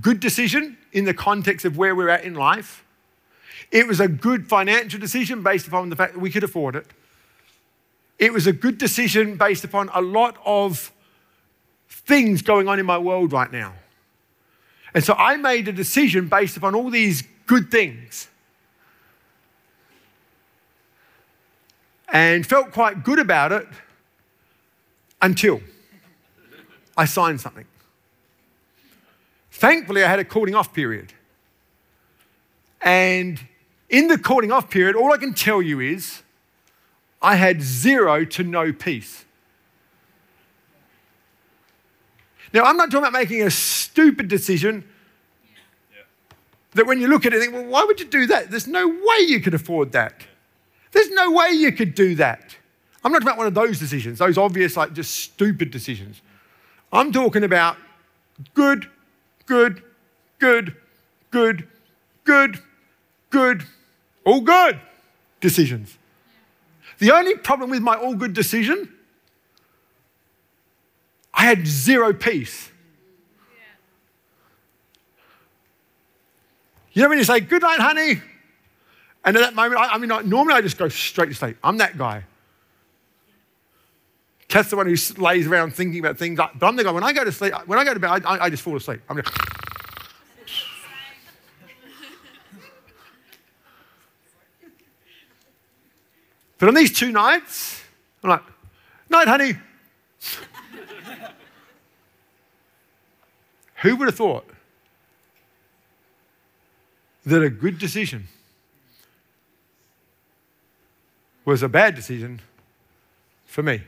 good 0.00 0.20
decision 0.20 0.76
in 0.92 1.04
the 1.04 1.14
context 1.14 1.64
of 1.64 1.76
where 1.76 1.94
we're 1.94 2.08
at 2.08 2.24
in 2.24 2.34
life. 2.34 2.84
It 3.72 3.86
was 3.86 4.00
a 4.00 4.08
good 4.08 4.48
financial 4.48 5.00
decision 5.00 5.42
based 5.42 5.66
upon 5.66 5.90
the 5.90 5.96
fact 5.96 6.14
that 6.14 6.20
we 6.20 6.30
could 6.30 6.44
afford 6.44 6.76
it. 6.76 6.86
It 8.18 8.32
was 8.32 8.46
a 8.46 8.52
good 8.52 8.78
decision 8.78 9.36
based 9.36 9.64
upon 9.64 9.90
a 9.94 10.00
lot 10.00 10.36
of 10.44 10.92
things 11.88 12.42
going 12.42 12.68
on 12.68 12.78
in 12.78 12.86
my 12.86 12.98
world 12.98 13.32
right 13.32 13.50
now. 13.50 13.74
And 14.94 15.02
so 15.02 15.14
I 15.14 15.36
made 15.36 15.68
a 15.68 15.72
decision 15.72 16.28
based 16.28 16.56
upon 16.56 16.74
all 16.74 16.90
these 16.90 17.22
good 17.46 17.70
things. 17.70 18.28
And 22.12 22.44
felt 22.44 22.72
quite 22.72 23.04
good 23.04 23.20
about 23.20 23.52
it 23.52 23.68
until 25.22 25.60
I 26.96 27.04
signed 27.04 27.40
something. 27.40 27.66
Thankfully, 29.50 30.02
I 30.02 30.08
had 30.08 30.18
a 30.18 30.24
calling 30.24 30.54
off 30.54 30.72
period. 30.72 31.12
And 32.80 33.40
in 33.88 34.08
the 34.08 34.18
calling 34.18 34.52
off 34.52 34.70
period, 34.70 34.96
all 34.96 35.12
I 35.12 35.18
can 35.18 35.34
tell 35.34 35.60
you 35.60 35.80
is 35.80 36.22
I 37.20 37.36
had 37.36 37.60
zero 37.60 38.24
to 38.24 38.42
no 38.42 38.72
peace. 38.72 39.24
Now, 42.52 42.62
I'm 42.64 42.76
not 42.76 42.90
talking 42.90 43.06
about 43.06 43.12
making 43.12 43.42
a 43.42 43.50
stupid 43.50 44.28
decision 44.28 44.84
that 46.72 46.86
when 46.86 47.00
you 47.00 47.08
look 47.08 47.26
at 47.26 47.32
it, 47.32 47.40
think, 47.40 47.52
well, 47.52 47.66
why 47.66 47.84
would 47.84 48.00
you 48.00 48.06
do 48.06 48.26
that? 48.26 48.50
There's 48.50 48.66
no 48.66 48.88
way 48.88 49.26
you 49.26 49.40
could 49.40 49.54
afford 49.54 49.92
that. 49.92 50.22
There's 50.92 51.10
no 51.10 51.30
way 51.30 51.50
you 51.50 51.72
could 51.72 51.94
do 51.94 52.14
that. 52.16 52.56
I'm 53.02 53.12
not 53.12 53.22
talking 53.22 53.28
about 53.28 53.38
one 53.38 53.46
of 53.46 53.54
those 53.54 53.78
decisions, 53.78 54.18
those 54.18 54.36
obvious, 54.36 54.76
like 54.76 54.92
just 54.92 55.14
stupid 55.14 55.70
decisions. 55.70 56.20
I'm 56.92 57.12
talking 57.12 57.44
about 57.44 57.76
good, 58.54 58.88
good, 59.46 59.82
good, 60.38 60.74
good, 61.30 61.66
good, 62.24 62.58
good, 63.30 63.64
all 64.24 64.40
good. 64.40 64.80
decisions. 65.40 65.96
The 66.98 67.12
only 67.12 67.36
problem 67.36 67.70
with 67.70 67.80
my 67.80 67.94
all 67.94 68.14
good 68.14 68.34
decision, 68.34 68.92
I 71.32 71.44
had 71.44 71.66
zero 71.66 72.12
peace. 72.12 72.70
You 76.92 77.02
know 77.02 77.08
when 77.08 77.18
you 77.18 77.24
say, 77.24 77.40
good 77.40 77.62
night, 77.62 77.78
honey? 77.80 78.20
And 79.24 79.36
at 79.36 79.40
that 79.40 79.54
moment, 79.54 79.80
I, 79.80 79.94
I 79.94 79.98
mean, 79.98 80.08
normally 80.28 80.54
I 80.54 80.60
just 80.60 80.76
go 80.76 80.88
straight 80.88 81.28
to 81.28 81.34
sleep. 81.34 81.56
I'm 81.62 81.78
that 81.78 81.96
guy. 81.96 82.24
Kath's 84.50 84.70
the 84.70 84.76
one 84.76 84.86
who 84.86 84.96
lays 85.22 85.46
around 85.46 85.74
thinking 85.74 86.00
about 86.00 86.18
things. 86.18 86.36
But 86.36 86.66
I'm 86.66 86.74
the 86.74 86.82
guy, 86.82 86.90
when 86.90 87.04
I 87.04 87.12
go 87.12 87.22
to 87.22 87.30
sleep, 87.30 87.54
when 87.66 87.78
I 87.78 87.84
go 87.84 87.94
to 87.94 88.00
bed, 88.00 88.24
I, 88.26 88.46
I 88.46 88.50
just 88.50 88.64
fall 88.64 88.76
asleep. 88.76 89.00
I'm 89.08 89.16
just, 89.22 89.32
But 96.58 96.68
on 96.68 96.74
these 96.74 96.92
two 96.92 97.10
nights, 97.10 97.82
I'm 98.22 98.30
like, 98.30 98.42
night, 99.08 99.28
honey. 99.28 99.54
Who 103.76 103.96
would 103.96 104.08
have 104.08 104.16
thought 104.16 104.44
that 107.24 107.42
a 107.42 107.48
good 107.48 107.78
decision 107.78 108.28
was 111.46 111.62
a 111.62 111.68
bad 111.68 111.94
decision 111.94 112.42
for 113.46 113.62
me? 113.62 113.80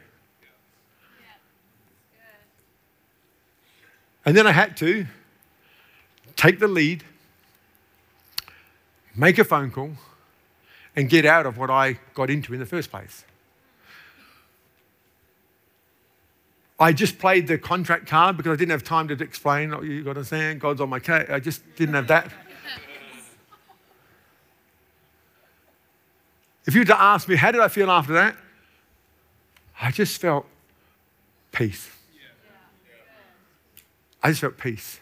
And 4.25 4.37
then 4.37 4.47
I 4.47 4.53
had 4.53 4.77
to 4.79 5.07
take 6.37 6.61
the 6.61 6.69
lead, 6.69 7.03
make 9.17 9.39
a 9.39 9.45
phone 9.45 9.71
call, 9.71 9.93
and 10.95 11.09
get 11.09 11.25
out 11.25 11.47
of 11.47 11.59
what 11.59 11.71
I 11.71 11.99
got 12.15 12.31
into 12.31 12.53
in 12.55 12.61
the 12.61 12.67
first 12.67 12.91
place. 12.91 13.25
I 16.79 16.93
just 16.93 17.19
played 17.19 17.47
the 17.47 17.59
contract 17.59 18.07
card 18.07 18.37
because 18.37 18.53
I 18.53 18.57
didn't 18.57 18.73
have 18.73 18.83
time 18.83 19.09
to 19.09 19.15
explain. 19.15 19.73
Oh, 19.73 19.83
you 19.83 20.03
got 20.03 20.15
to 20.15 20.21
understand, 20.21 20.61
God's 20.61 20.81
on 20.81 20.89
my 20.89 20.99
case. 20.99 21.29
I 21.31 21.39
just 21.39 21.63
didn't 21.77 21.95
have 21.95 22.09
that. 22.09 22.27
if 26.67 26.75
you 26.75 26.81
were 26.81 26.87
to 26.87 27.01
ask 27.01 27.29
me, 27.29 27.37
how 27.37 27.53
did 27.53 27.61
I 27.61 27.69
feel 27.69 27.89
after 27.91 28.15
that? 28.15 28.35
I 29.81 29.93
just 29.93 30.21
felt 30.21 30.45
peace. 31.53 31.89
I 34.23 34.29
just 34.31 34.41
felt 34.41 34.59
peace. 34.59 35.01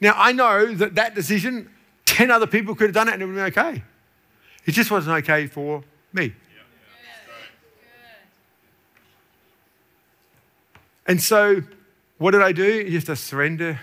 Now, 0.00 0.14
I 0.16 0.32
know 0.32 0.74
that 0.74 0.94
that 0.94 1.14
decision, 1.14 1.70
10 2.04 2.30
other 2.30 2.46
people 2.46 2.74
could 2.74 2.88
have 2.88 2.94
done 2.94 3.08
it 3.08 3.14
and 3.14 3.22
it 3.22 3.26
would 3.26 3.36
have 3.36 3.54
been 3.54 3.64
okay. 3.64 3.82
It 4.64 4.72
just 4.72 4.90
wasn't 4.90 5.16
okay 5.24 5.46
for 5.46 5.82
me. 6.12 6.34
And 11.06 11.22
so, 11.22 11.62
what 12.18 12.32
did 12.32 12.42
I 12.42 12.52
do? 12.52 12.64
You 12.64 12.92
have 12.92 13.04
to 13.04 13.16
surrender 13.16 13.80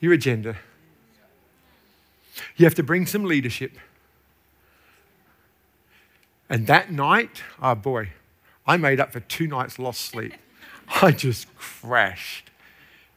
your 0.00 0.14
agenda. 0.14 0.56
You 2.56 2.64
have 2.64 2.74
to 2.76 2.82
bring 2.82 3.06
some 3.06 3.24
leadership. 3.24 3.72
And 6.48 6.66
that 6.66 6.90
night, 6.90 7.42
oh 7.60 7.74
boy, 7.74 8.10
I 8.66 8.76
made 8.78 9.00
up 9.00 9.12
for 9.12 9.20
two 9.20 9.46
nights 9.46 9.78
lost 9.78 10.00
sleep. 10.00 10.32
I 11.02 11.12
just 11.12 11.54
crashed. 11.56 12.50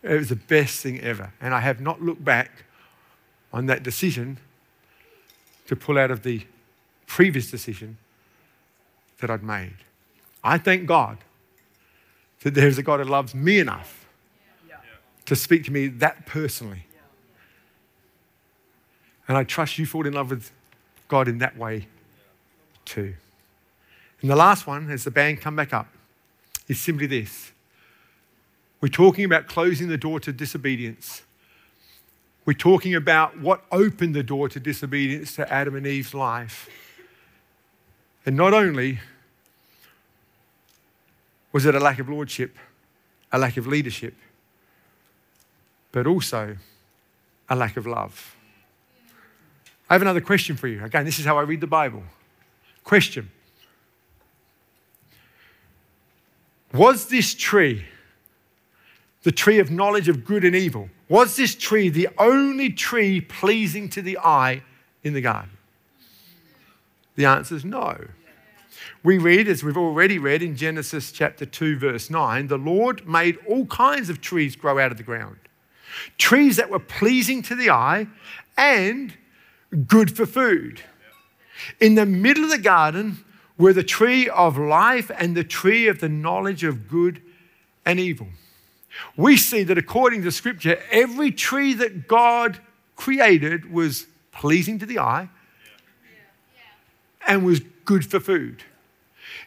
It 0.04 0.14
was 0.14 0.30
the 0.30 0.36
best 0.36 0.82
thing 0.82 1.02
ever. 1.02 1.34
And 1.42 1.54
I 1.54 1.62
have 1.62 1.82
not 1.82 2.02
looked 2.02 2.24
back 2.24 2.64
on 3.52 3.66
that 3.66 3.84
decision 3.84 4.38
to 5.68 5.76
pull 5.76 5.98
out 5.98 6.12
of 6.12 6.24
the 6.24 6.46
previous 7.08 7.50
decision 7.50 7.98
that 9.20 9.30
I'd 9.30 9.44
made. 9.44 9.74
I 10.44 10.58
thank 10.58 10.86
God 10.86 11.18
that 12.42 12.54
there's 12.54 12.78
a 12.78 12.84
God 12.84 13.00
who 13.00 13.06
loves 13.06 13.34
me 13.34 13.60
enough 13.60 14.06
to 15.26 15.36
speak 15.36 15.64
to 15.66 15.72
me 15.72 15.88
that 15.88 16.26
personally. 16.28 16.86
And 19.28 19.36
I 19.36 19.44
trust 19.44 19.80
you 19.80 19.88
fall 19.88 20.06
in 20.06 20.14
love 20.14 20.30
with 20.30 20.52
God 21.08 21.28
in 21.28 21.40
that 21.40 21.58
way 21.58 21.88
too. 22.86 23.16
And 24.22 24.30
the 24.30 24.36
last 24.36 24.68
one, 24.68 24.92
as 24.92 25.04
the 25.04 25.12
band 25.12 25.42
come 25.42 25.56
back 25.56 25.74
up, 25.74 25.88
is 26.68 26.80
simply 26.80 27.08
this. 27.08 27.52
We're 28.86 28.90
talking 28.90 29.26
about 29.26 29.48
closing 29.48 29.88
the 29.88 29.98
door 29.98 30.20
to 30.20 30.32
disobedience. 30.32 31.24
We're 32.46 32.54
talking 32.54 32.94
about 32.94 33.40
what 33.40 33.64
opened 33.72 34.14
the 34.14 34.22
door 34.22 34.48
to 34.48 34.60
disobedience 34.60 35.36
to 35.38 35.52
Adam 35.52 35.76
and 35.76 35.88
Eve's 35.88 36.14
life. 36.14 36.70
And 38.28 38.38
not 38.38 38.54
only 38.54 39.00
was 41.52 41.66
it 41.66 41.74
a 41.74 41.80
lack 41.80 41.98
of 41.98 42.10
lordship, 42.10 42.56
a 43.32 43.40
lack 43.40 43.58
of 43.58 43.66
leadership, 43.66 44.14
but 45.92 46.06
also 46.06 46.56
a 47.50 47.56
lack 47.56 47.78
of 47.78 47.88
love. 47.88 48.36
I 49.90 49.96
have 49.96 50.04
another 50.04 50.22
question 50.22 50.58
for 50.58 50.68
you. 50.68 50.84
Again, 50.84 51.06
this 51.06 51.18
is 51.18 51.26
how 51.26 51.40
I 51.40 51.42
read 51.42 51.62
the 51.62 51.66
Bible. 51.66 52.04
Question 52.84 53.32
Was 56.72 57.08
this 57.08 57.34
tree 57.34 57.86
the 59.26 59.32
tree 59.32 59.58
of 59.58 59.72
knowledge 59.72 60.08
of 60.08 60.24
good 60.24 60.46
and 60.46 60.56
evil? 60.56 60.88
Was 61.10 61.36
this 61.36 61.56
tree 61.56 61.90
the 61.90 62.08
only 62.20 62.70
tree 62.70 63.20
pleasing 63.20 63.90
to 63.90 64.02
the 64.04 64.20
eye 64.20 64.62
in 65.04 65.14
the 65.14 65.22
garden? 65.22 65.50
The 67.16 67.26
answer 67.26 67.56
is 67.56 67.66
no. 67.66 68.08
We 69.04 69.18
read, 69.18 69.48
as 69.48 69.64
we've 69.64 69.78
already 69.78 70.20
read 70.20 70.44
in 70.44 70.56
Genesis 70.56 71.12
chapter 71.12 71.44
2, 71.44 71.80
verse 71.80 72.12
9, 72.12 72.50
the 72.50 72.60
Lord 72.60 73.08
made 73.08 73.40
all 73.48 73.66
kinds 73.66 74.12
of 74.12 74.22
trees 74.22 74.56
grow 74.56 74.78
out 74.78 74.92
of 74.92 74.98
the 74.98 75.04
ground. 75.04 75.38
Trees 76.20 76.58
that 76.58 76.70
were 76.70 76.78
pleasing 76.78 77.42
to 77.44 77.56
the 77.56 77.72
eye 77.72 78.06
and 78.56 79.12
good 79.88 80.16
for 80.16 80.28
food. 80.28 80.82
In 81.80 81.96
the 81.96 82.06
middle 82.06 82.44
of 82.44 82.52
the 82.52 82.60
garden 82.60 83.26
were 83.58 83.74
the 83.74 83.84
tree 83.84 84.30
of 84.30 84.60
life 84.60 85.10
and 85.18 85.36
the 85.36 85.44
tree 85.44 85.88
of 85.88 86.00
the 86.00 86.10
knowledge 86.10 86.64
of 86.64 86.88
good 86.88 87.24
and 87.88 88.00
evil 88.00 88.28
we 89.18 89.38
see 89.38 89.64
that 89.64 89.78
according 89.78 90.24
to 90.24 90.32
Scripture, 90.32 90.82
every 90.92 91.32
tree 91.32 91.74
that 91.74 92.08
God 92.08 92.60
created 92.96 93.72
was 93.72 94.08
pleasing 94.32 94.80
to 94.80 94.86
the 94.86 95.00
eye 95.00 95.30
and 97.28 97.46
was 97.46 97.62
good 97.86 98.06
for 98.06 98.20
food. 98.20 98.64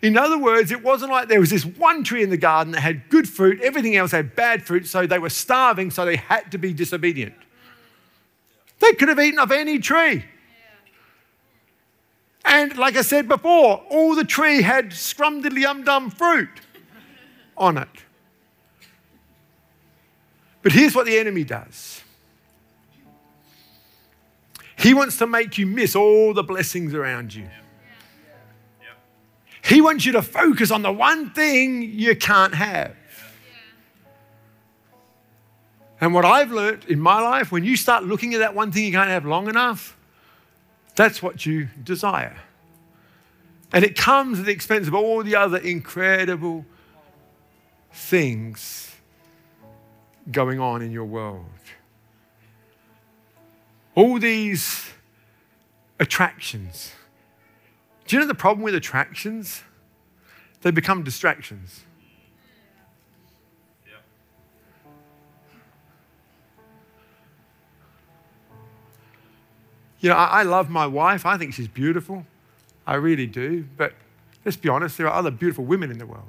In 0.00 0.16
other 0.16 0.38
words, 0.38 0.70
it 0.70 0.82
wasn't 0.82 1.10
like 1.10 1.28
there 1.28 1.40
was 1.40 1.50
this 1.50 1.64
one 1.64 2.04
tree 2.04 2.22
in 2.22 2.30
the 2.30 2.36
garden 2.36 2.72
that 2.72 2.80
had 2.80 3.08
good 3.08 3.28
fruit, 3.28 3.60
everything 3.60 3.96
else 3.96 4.12
had 4.12 4.36
bad 4.36 4.62
fruit, 4.62 4.86
so 4.86 5.06
they 5.06 5.18
were 5.18 5.30
starving, 5.30 5.90
so 5.90 6.04
they 6.04 6.16
had 6.16 6.52
to 6.52 6.58
be 6.58 6.72
disobedient. 6.72 7.34
They 8.78 8.92
could 8.92 9.08
have 9.08 9.18
eaten 9.18 9.40
off 9.40 9.50
any 9.50 9.78
tree. 9.78 10.24
And 12.44 12.76
like 12.78 12.96
I 12.96 13.02
said 13.02 13.28
before, 13.28 13.84
all 13.90 14.14
the 14.14 14.24
tree 14.24 14.62
had 14.62 14.92
scrum 14.92 15.42
dum 15.42 16.10
fruit 16.10 16.48
on 17.56 17.76
it. 17.76 17.88
But 20.68 20.74
here's 20.74 20.94
what 20.94 21.06
the 21.06 21.16
enemy 21.18 21.44
does 21.44 22.02
he 24.76 24.92
wants 24.92 25.16
to 25.16 25.26
make 25.26 25.56
you 25.56 25.64
miss 25.64 25.96
all 25.96 26.34
the 26.34 26.42
blessings 26.42 26.92
around 26.92 27.34
you. 27.34 27.48
He 29.64 29.80
wants 29.80 30.04
you 30.04 30.12
to 30.12 30.20
focus 30.20 30.70
on 30.70 30.82
the 30.82 30.92
one 30.92 31.30
thing 31.30 31.80
you 31.80 32.14
can't 32.14 32.54
have. 32.54 32.94
And 36.02 36.12
what 36.12 36.26
I've 36.26 36.52
learned 36.52 36.84
in 36.84 37.00
my 37.00 37.22
life, 37.22 37.50
when 37.50 37.64
you 37.64 37.74
start 37.74 38.04
looking 38.04 38.34
at 38.34 38.40
that 38.40 38.54
one 38.54 38.70
thing 38.70 38.84
you 38.84 38.92
can't 38.92 39.08
have 39.08 39.24
long 39.24 39.48
enough, 39.48 39.96
that's 40.96 41.22
what 41.22 41.46
you 41.46 41.68
desire. 41.82 42.36
And 43.72 43.86
it 43.86 43.96
comes 43.96 44.38
at 44.38 44.44
the 44.44 44.52
expense 44.52 44.86
of 44.86 44.94
all 44.94 45.22
the 45.22 45.34
other 45.34 45.56
incredible 45.56 46.66
things 47.90 48.87
going 50.30 50.60
on 50.60 50.82
in 50.82 50.90
your 50.90 51.04
world. 51.04 51.46
All 53.94 54.18
these 54.18 54.90
attractions. 55.98 56.92
Do 58.06 58.16
you 58.16 58.20
know 58.20 58.28
the 58.28 58.34
problem 58.34 58.62
with 58.62 58.74
attractions? 58.74 59.62
They 60.62 60.70
become 60.70 61.02
distractions. 61.02 61.84
You 70.00 70.10
know, 70.10 70.14
I, 70.14 70.40
I, 70.40 70.42
love 70.44 70.70
my 70.70 70.86
wife. 70.86 71.26
I 71.26 71.36
think 71.36 71.54
she's 71.54 71.66
beautiful. 71.66 72.24
I 72.86 72.94
really 72.94 73.26
do. 73.26 73.66
But 73.76 73.94
let's 74.44 74.56
be 74.56 74.68
honest, 74.68 74.96
there 74.96 75.08
are 75.08 75.14
other 75.14 75.30
beautiful 75.30 75.64
women 75.64 75.90
in 75.90 75.98
the 75.98 76.06
world. 76.06 76.28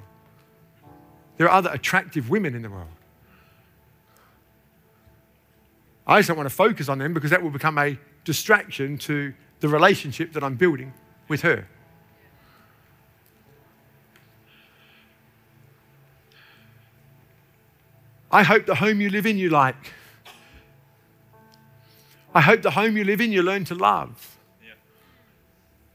There 1.36 1.48
are 1.48 1.56
other 1.56 1.70
attractive 1.72 2.30
women 2.30 2.54
in 2.54 2.62
the 2.62 2.70
world. 2.70 2.88
I 6.10 6.18
just 6.18 6.26
don't 6.26 6.36
want 6.36 6.48
to 6.48 6.54
focus 6.54 6.88
on 6.88 6.98
them 6.98 7.14
because 7.14 7.30
that 7.30 7.40
will 7.40 7.50
become 7.50 7.78
a 7.78 7.96
distraction 8.24 8.98
to 8.98 9.32
the 9.60 9.68
relationship 9.68 10.32
that 10.32 10.42
I'm 10.42 10.56
building 10.56 10.92
with 11.28 11.42
her. 11.42 11.68
I 18.32 18.42
hope 18.42 18.66
the 18.66 18.74
home 18.74 19.00
you 19.00 19.08
live 19.08 19.24
in 19.24 19.38
you 19.38 19.50
like. 19.50 19.92
I 22.34 22.40
hope 22.40 22.62
the 22.62 22.72
home 22.72 22.96
you 22.96 23.04
live 23.04 23.20
in 23.20 23.30
you 23.30 23.42
learn 23.42 23.64
to 23.66 23.76
love. 23.76 24.36
Yeah. 24.64 24.72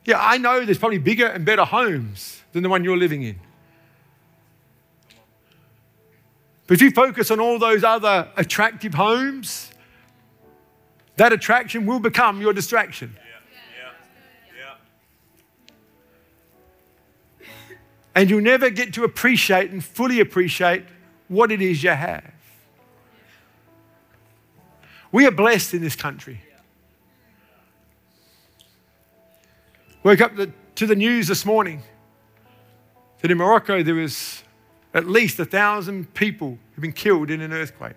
yeah, 0.06 0.20
I 0.22 0.38
know 0.38 0.64
there's 0.64 0.78
probably 0.78 0.98
bigger 0.98 1.28
and 1.28 1.46
better 1.46 1.66
homes 1.66 2.42
than 2.54 2.64
the 2.64 2.70
one 2.70 2.86
you're 2.86 2.98
living 2.98 3.24
in. 3.24 3.38
But 6.68 6.76
if 6.76 6.82
you 6.82 6.92
focus 6.92 7.32
on 7.32 7.42
all 7.42 7.60
those 7.60 7.84
other 7.84 8.30
attractive 8.38 8.94
homes, 8.94 9.72
that 11.18 11.32
attraction 11.32 11.86
will 11.86 12.00
become 12.00 12.42
your 12.42 12.54
distraction. 12.54 13.16
And 18.14 18.30
you'll 18.30 18.42
never 18.42 18.70
get 18.70 18.94
to 18.94 19.04
appreciate 19.04 19.72
and 19.72 19.84
fully 19.84 20.22
appreciate 20.22 20.86
what 21.28 21.52
it 21.52 21.62
is 21.62 21.84
you 21.84 21.90
have. 21.90 22.32
We 25.12 25.26
are 25.26 25.32
blessed 25.32 25.74
in 25.74 25.82
this 25.82 25.96
country. 25.96 26.42
Woke 30.04 30.22
up 30.22 30.36
the, 30.36 30.52
to 30.76 30.86
the 30.86 30.96
news 30.96 31.28
this 31.28 31.46
morning 31.46 31.82
that 33.22 33.32
in 33.32 33.38
Morocco 33.38 33.82
there 33.82 33.96
was 33.96 34.44
at 34.94 35.08
least 35.08 35.40
a 35.40 35.46
thousand 35.46 36.14
people 36.14 36.58
who've 36.72 36.82
been 36.82 36.94
killed 36.94 37.30
in 37.30 37.42
an 37.42 37.52
earthquake. 37.52 37.96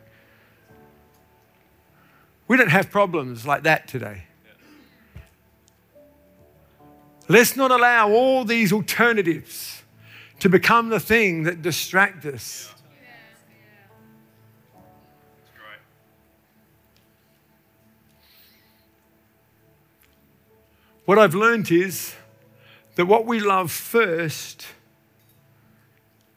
We 2.49 2.57
don't 2.57 2.71
have 2.71 2.91
problems 2.91 3.47
like 3.47 3.63
that 3.63 3.87
today. 3.87 4.25
Let's 7.29 7.57
not 7.57 7.71
allow 7.71 8.11
all 8.11 8.45
these 8.45 8.73
alternatives 8.73 9.83
to 10.41 10.49
become 10.49 10.89
the 10.89 11.01
thing 11.01 11.43
that 11.45 11.63
distract 11.63 12.25
us 12.25 12.73
What 21.09 21.19
I've 21.19 21.35
learned 21.35 21.71
is 21.71 22.15
that 22.97 23.07
what 23.07 23.25
we 23.25 23.41
love 23.41 23.73
first 23.73 24.67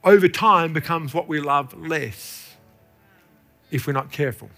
over 0.01 0.29
time 0.29 0.71
becomes 0.71 1.13
what 1.13 1.27
we 1.27 1.41
love 1.41 1.77
less 1.77 2.55
if 3.69 3.85
we're 3.85 3.91
not 3.91 4.13
careful. 4.13 4.49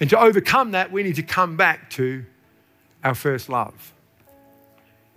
And 0.00 0.10
to 0.10 0.18
overcome 0.18 0.72
that, 0.72 0.90
we 0.90 1.02
need 1.02 1.16
to 1.16 1.22
come 1.22 1.56
back 1.56 1.90
to 1.90 2.24
our 3.02 3.14
first 3.14 3.48
love. 3.48 3.92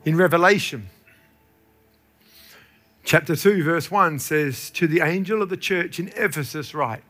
In 0.05 0.15
Revelation, 0.15 0.89
chapter 3.03 3.35
2, 3.35 3.63
verse 3.63 3.89
1 3.89 4.19
says, 4.19 4.69
To 4.71 4.87
the 4.87 5.01
angel 5.01 5.41
of 5.41 5.49
the 5.49 5.57
church 5.57 5.99
in 5.99 6.09
Ephesus, 6.15 6.73
write, 6.73 7.03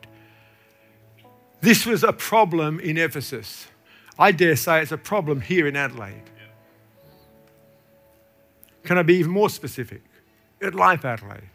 this 1.61 1.85
was 1.85 2.03
a 2.03 2.13
problem 2.13 2.79
in 2.79 2.97
Ephesus. 2.97 3.67
I 4.17 4.31
dare 4.31 4.55
say 4.55 4.81
it's 4.81 4.91
a 4.91 4.97
problem 4.97 5.41
here 5.41 5.67
in 5.67 5.75
Adelaide. 5.75 6.29
Can 8.83 8.97
I 8.97 9.03
be 9.03 9.15
even 9.15 9.31
more 9.31 9.49
specific? 9.49 10.01
At 10.61 10.73
Life 10.73 11.03
Adelaide. 11.03 11.49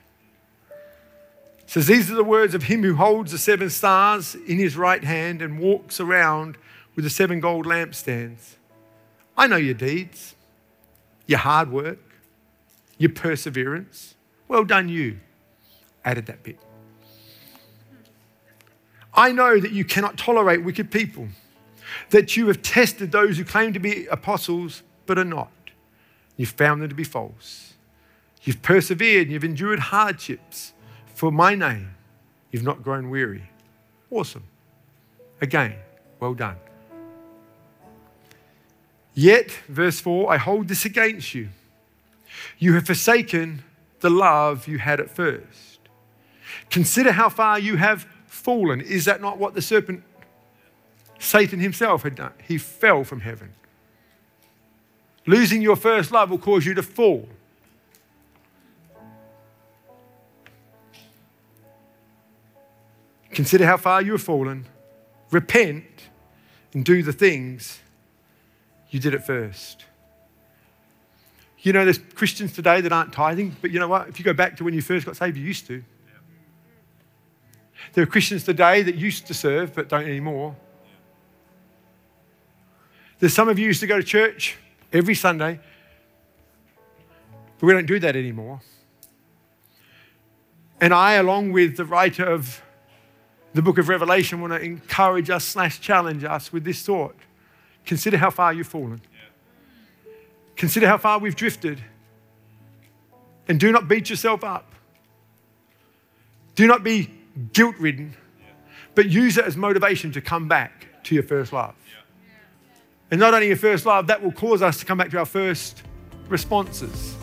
Says, 1.73 1.87
These 1.87 2.11
are 2.11 2.15
the 2.15 2.23
words 2.23 2.55
of 2.55 2.65
him 2.65 2.83
who 2.83 2.97
holds 2.97 3.33
the 3.33 3.39
seven 3.39 3.71
stars 3.71 4.35
in 4.35 4.59
his 4.59 4.77
right 4.77 5.03
hand 5.03 5.41
and 5.41 5.59
walks 5.59 6.01
around 6.01 6.59
with 6.95 7.03
the 7.03 7.09
seven 7.09 7.41
gold 7.41 7.65
lampstands. 7.65 8.57
I 9.39 9.47
know 9.47 9.57
your 9.57 9.73
deeds, 9.73 10.35
your 11.27 11.39
hard 11.39 11.73
work, 11.73 11.99
your 12.99 13.09
perseverance. 13.09 14.17
Well 14.49 14.65
done, 14.65 14.91
you. 14.91 15.21
Added 16.05 16.27
that 16.27 16.43
bit. 16.43 16.59
I 19.15 19.33
know 19.33 19.59
that 19.59 19.73
you 19.73 19.87
cannot 19.87 20.19
tolerate 20.19 20.63
wicked 20.63 20.91
people, 20.91 21.29
that 22.11 22.37
you 22.37 22.49
have 22.49 22.61
tested 22.61 23.13
those 23.13 23.39
who 23.39 23.47
claim 23.47 23.73
to 23.73 23.81
be 23.81 24.07
apostles 24.09 24.83
but 25.07 25.17
are 25.17 25.25
not. 25.25 25.51
You've 26.37 26.51
found 26.51 26.83
them 26.83 26.91
to 26.91 26.95
be 26.95 27.03
false. 27.03 27.73
You've 28.43 28.61
persevered 28.61 29.23
and 29.23 29.33
you've 29.33 29.43
endured 29.43 29.79
hardships 29.79 30.75
for 31.15 31.33
my 31.33 31.55
name. 31.55 31.95
You've 32.51 32.63
not 32.63 32.83
grown 32.83 33.11
weary. 33.11 33.51
Awesome. 34.11 34.45
Again, 35.41 35.75
well 36.21 36.35
done. 36.35 36.57
Yet, 39.15 39.51
verse 39.69 40.01
4, 40.01 40.33
I 40.33 40.37
hold 40.37 40.69
this 40.69 40.85
against 40.85 41.35
you. 41.35 41.49
You 42.59 42.75
have 42.75 42.87
forsaken 42.87 43.63
the 44.01 44.11
love 44.11 44.67
you 44.67 44.79
had 44.79 45.01
at 45.01 45.11
first. 45.11 45.81
Consider 46.71 47.13
how 47.13 47.29
far 47.29 47.59
you 47.59 47.77
have 47.77 48.07
fallen. 48.27 48.81
Is 48.81 49.05
that 49.05 49.21
not 49.21 49.39
what 49.39 49.55
the 49.55 49.63
serpent, 49.63 50.03
Satan 51.19 51.61
himself, 51.61 52.03
had 52.03 52.15
done? 52.15 52.33
He 52.47 52.59
fell 52.59 53.05
from 53.05 53.21
heaven. 53.21 53.53
Losing 55.27 55.63
your 55.63 55.77
first 55.77 56.11
love 56.11 56.31
will 56.31 56.39
cause 56.39 56.67
you 56.67 56.75
to 56.75 56.83
fall. 56.83 57.29
Consider 63.33 63.67
how 63.67 63.77
far 63.77 64.03
you 64.03 64.13
have 64.13 64.23
fallen. 64.23 64.67
Repent 65.31 65.85
and 66.75 66.85
do 66.85 67.03
the 67.03 67.13
things 67.13 67.81
you 68.91 69.01
did 69.01 69.15
at 69.15 69.27
first. 69.27 69.87
You 71.61 71.73
know, 71.73 71.85
there's 71.85 71.99
Christians 71.99 72.53
today 72.53 72.81
that 72.81 72.93
aren't 72.93 73.13
tithing, 73.13 73.57
but 73.61 73.71
you 73.71 73.79
know 73.79 73.89
what? 73.89 74.09
If 74.09 74.19
you 74.19 74.25
go 74.25 74.33
back 74.33 74.57
to 74.57 74.65
when 74.65 74.75
you 74.75 74.83
first 74.83 75.07
got 75.07 75.17
saved, 75.17 75.37
you 75.37 75.45
used 75.45 75.67
to. 75.69 75.83
There 77.95 78.03
are 78.03 78.07
Christians 78.07 78.45
today 78.45 78.83
that 78.83 78.97
used 78.97 79.27
to 79.27 79.35
serve 79.35 79.75
but 79.75 79.89
don't 79.89 80.05
anymore. 80.05 80.57
There's 83.19 83.33
some 83.35 83.49
of 83.49 83.59
you 83.59 83.67
used 83.67 83.81
to 83.81 83.87
go 83.87 83.97
to 83.97 84.03
church 84.03 84.57
every 84.93 85.15
Sunday, 85.15 85.61
but 87.59 87.67
we 87.67 87.73
don't 87.73 87.87
do 87.87 88.01
that 88.01 88.17
anymore. 88.17 88.61
And 90.81 90.93
I, 90.93 91.15
along 91.15 91.53
with 91.53 91.77
the 91.77 91.85
writer 91.85 92.25
of 92.25 92.61
the 93.55 93.63
book 93.63 93.79
of 93.79 93.89
Revelation, 93.89 94.41
want 94.41 94.53
to 94.53 94.61
encourage 94.61 95.31
us 95.31 95.45
slash 95.45 95.81
challenge 95.81 96.25
us 96.25 96.53
with 96.53 96.65
this 96.65 96.83
thought. 96.83 97.17
Consider 97.85 98.17
how 98.17 98.31
far 98.31 98.53
you've 98.53 98.67
fallen. 98.67 99.01
Consider 100.57 100.87
how 100.87 100.99
far 100.99 101.19
we've 101.19 101.37
drifted. 101.37 101.83
And 103.49 103.59
do 103.59 103.73
not 103.73 103.89
beat 103.89 104.09
yourself 104.09 104.45
up. 104.45 104.73
Do 106.55 106.67
not 106.67 106.85
be 106.85 107.11
guilt 107.53 107.77
ridden, 107.79 108.15
but 108.95 109.09
use 109.09 109.39
it 109.39 109.45
as 109.45 109.57
motivation 109.57 110.13
to 110.13 110.21
come 110.21 110.49
back 110.49 110.87
to 111.05 111.15
your 111.15 111.25
first 111.25 111.53
love. 111.53 111.75
And 113.11 113.21
not 113.21 113.35
only 113.35 113.49
your 113.49 113.57
first 113.57 113.85
love, 113.85 114.07
that 114.07 114.23
will 114.23 114.33
cause 114.33 114.63
us 114.63 114.79
to 114.79 114.87
come 114.87 114.99
back 114.99 115.11
to 115.11 115.19
our 115.19 115.27
first 115.27 115.83
responses, 116.29 117.15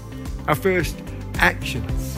our 0.48 0.56
first 0.56 0.96
actions. 1.36 2.18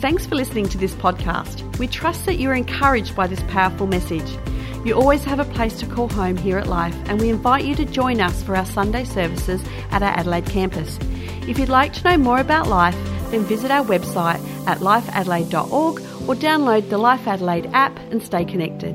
Thanks 0.00 0.26
for 0.26 0.34
listening 0.34 0.68
to 0.70 0.78
this 0.78 0.94
podcast. 0.94 1.71
We 1.82 1.88
trust 1.88 2.26
that 2.26 2.38
you're 2.38 2.54
encouraged 2.54 3.16
by 3.16 3.26
this 3.26 3.42
powerful 3.48 3.88
message. 3.88 4.38
You 4.84 4.94
always 4.94 5.24
have 5.24 5.40
a 5.40 5.44
place 5.44 5.80
to 5.80 5.86
call 5.86 6.08
home 6.08 6.36
here 6.36 6.56
at 6.56 6.68
Life, 6.68 6.96
and 7.06 7.20
we 7.20 7.28
invite 7.28 7.64
you 7.64 7.74
to 7.74 7.84
join 7.84 8.20
us 8.20 8.40
for 8.40 8.54
our 8.54 8.64
Sunday 8.64 9.02
services 9.02 9.60
at 9.90 10.00
our 10.00 10.16
Adelaide 10.16 10.46
campus. 10.46 10.96
If 11.48 11.58
you'd 11.58 11.68
like 11.68 11.92
to 11.94 12.04
know 12.04 12.16
more 12.18 12.38
about 12.38 12.68
Life, 12.68 12.94
then 13.32 13.42
visit 13.42 13.72
our 13.72 13.84
website 13.84 14.40
at 14.68 14.78
lifeadelaide.org 14.78 15.98
or 16.28 16.36
download 16.36 16.88
the 16.88 16.98
Life 16.98 17.26
Adelaide 17.26 17.66
app 17.72 17.98
and 18.12 18.22
stay 18.22 18.44
connected. 18.44 18.94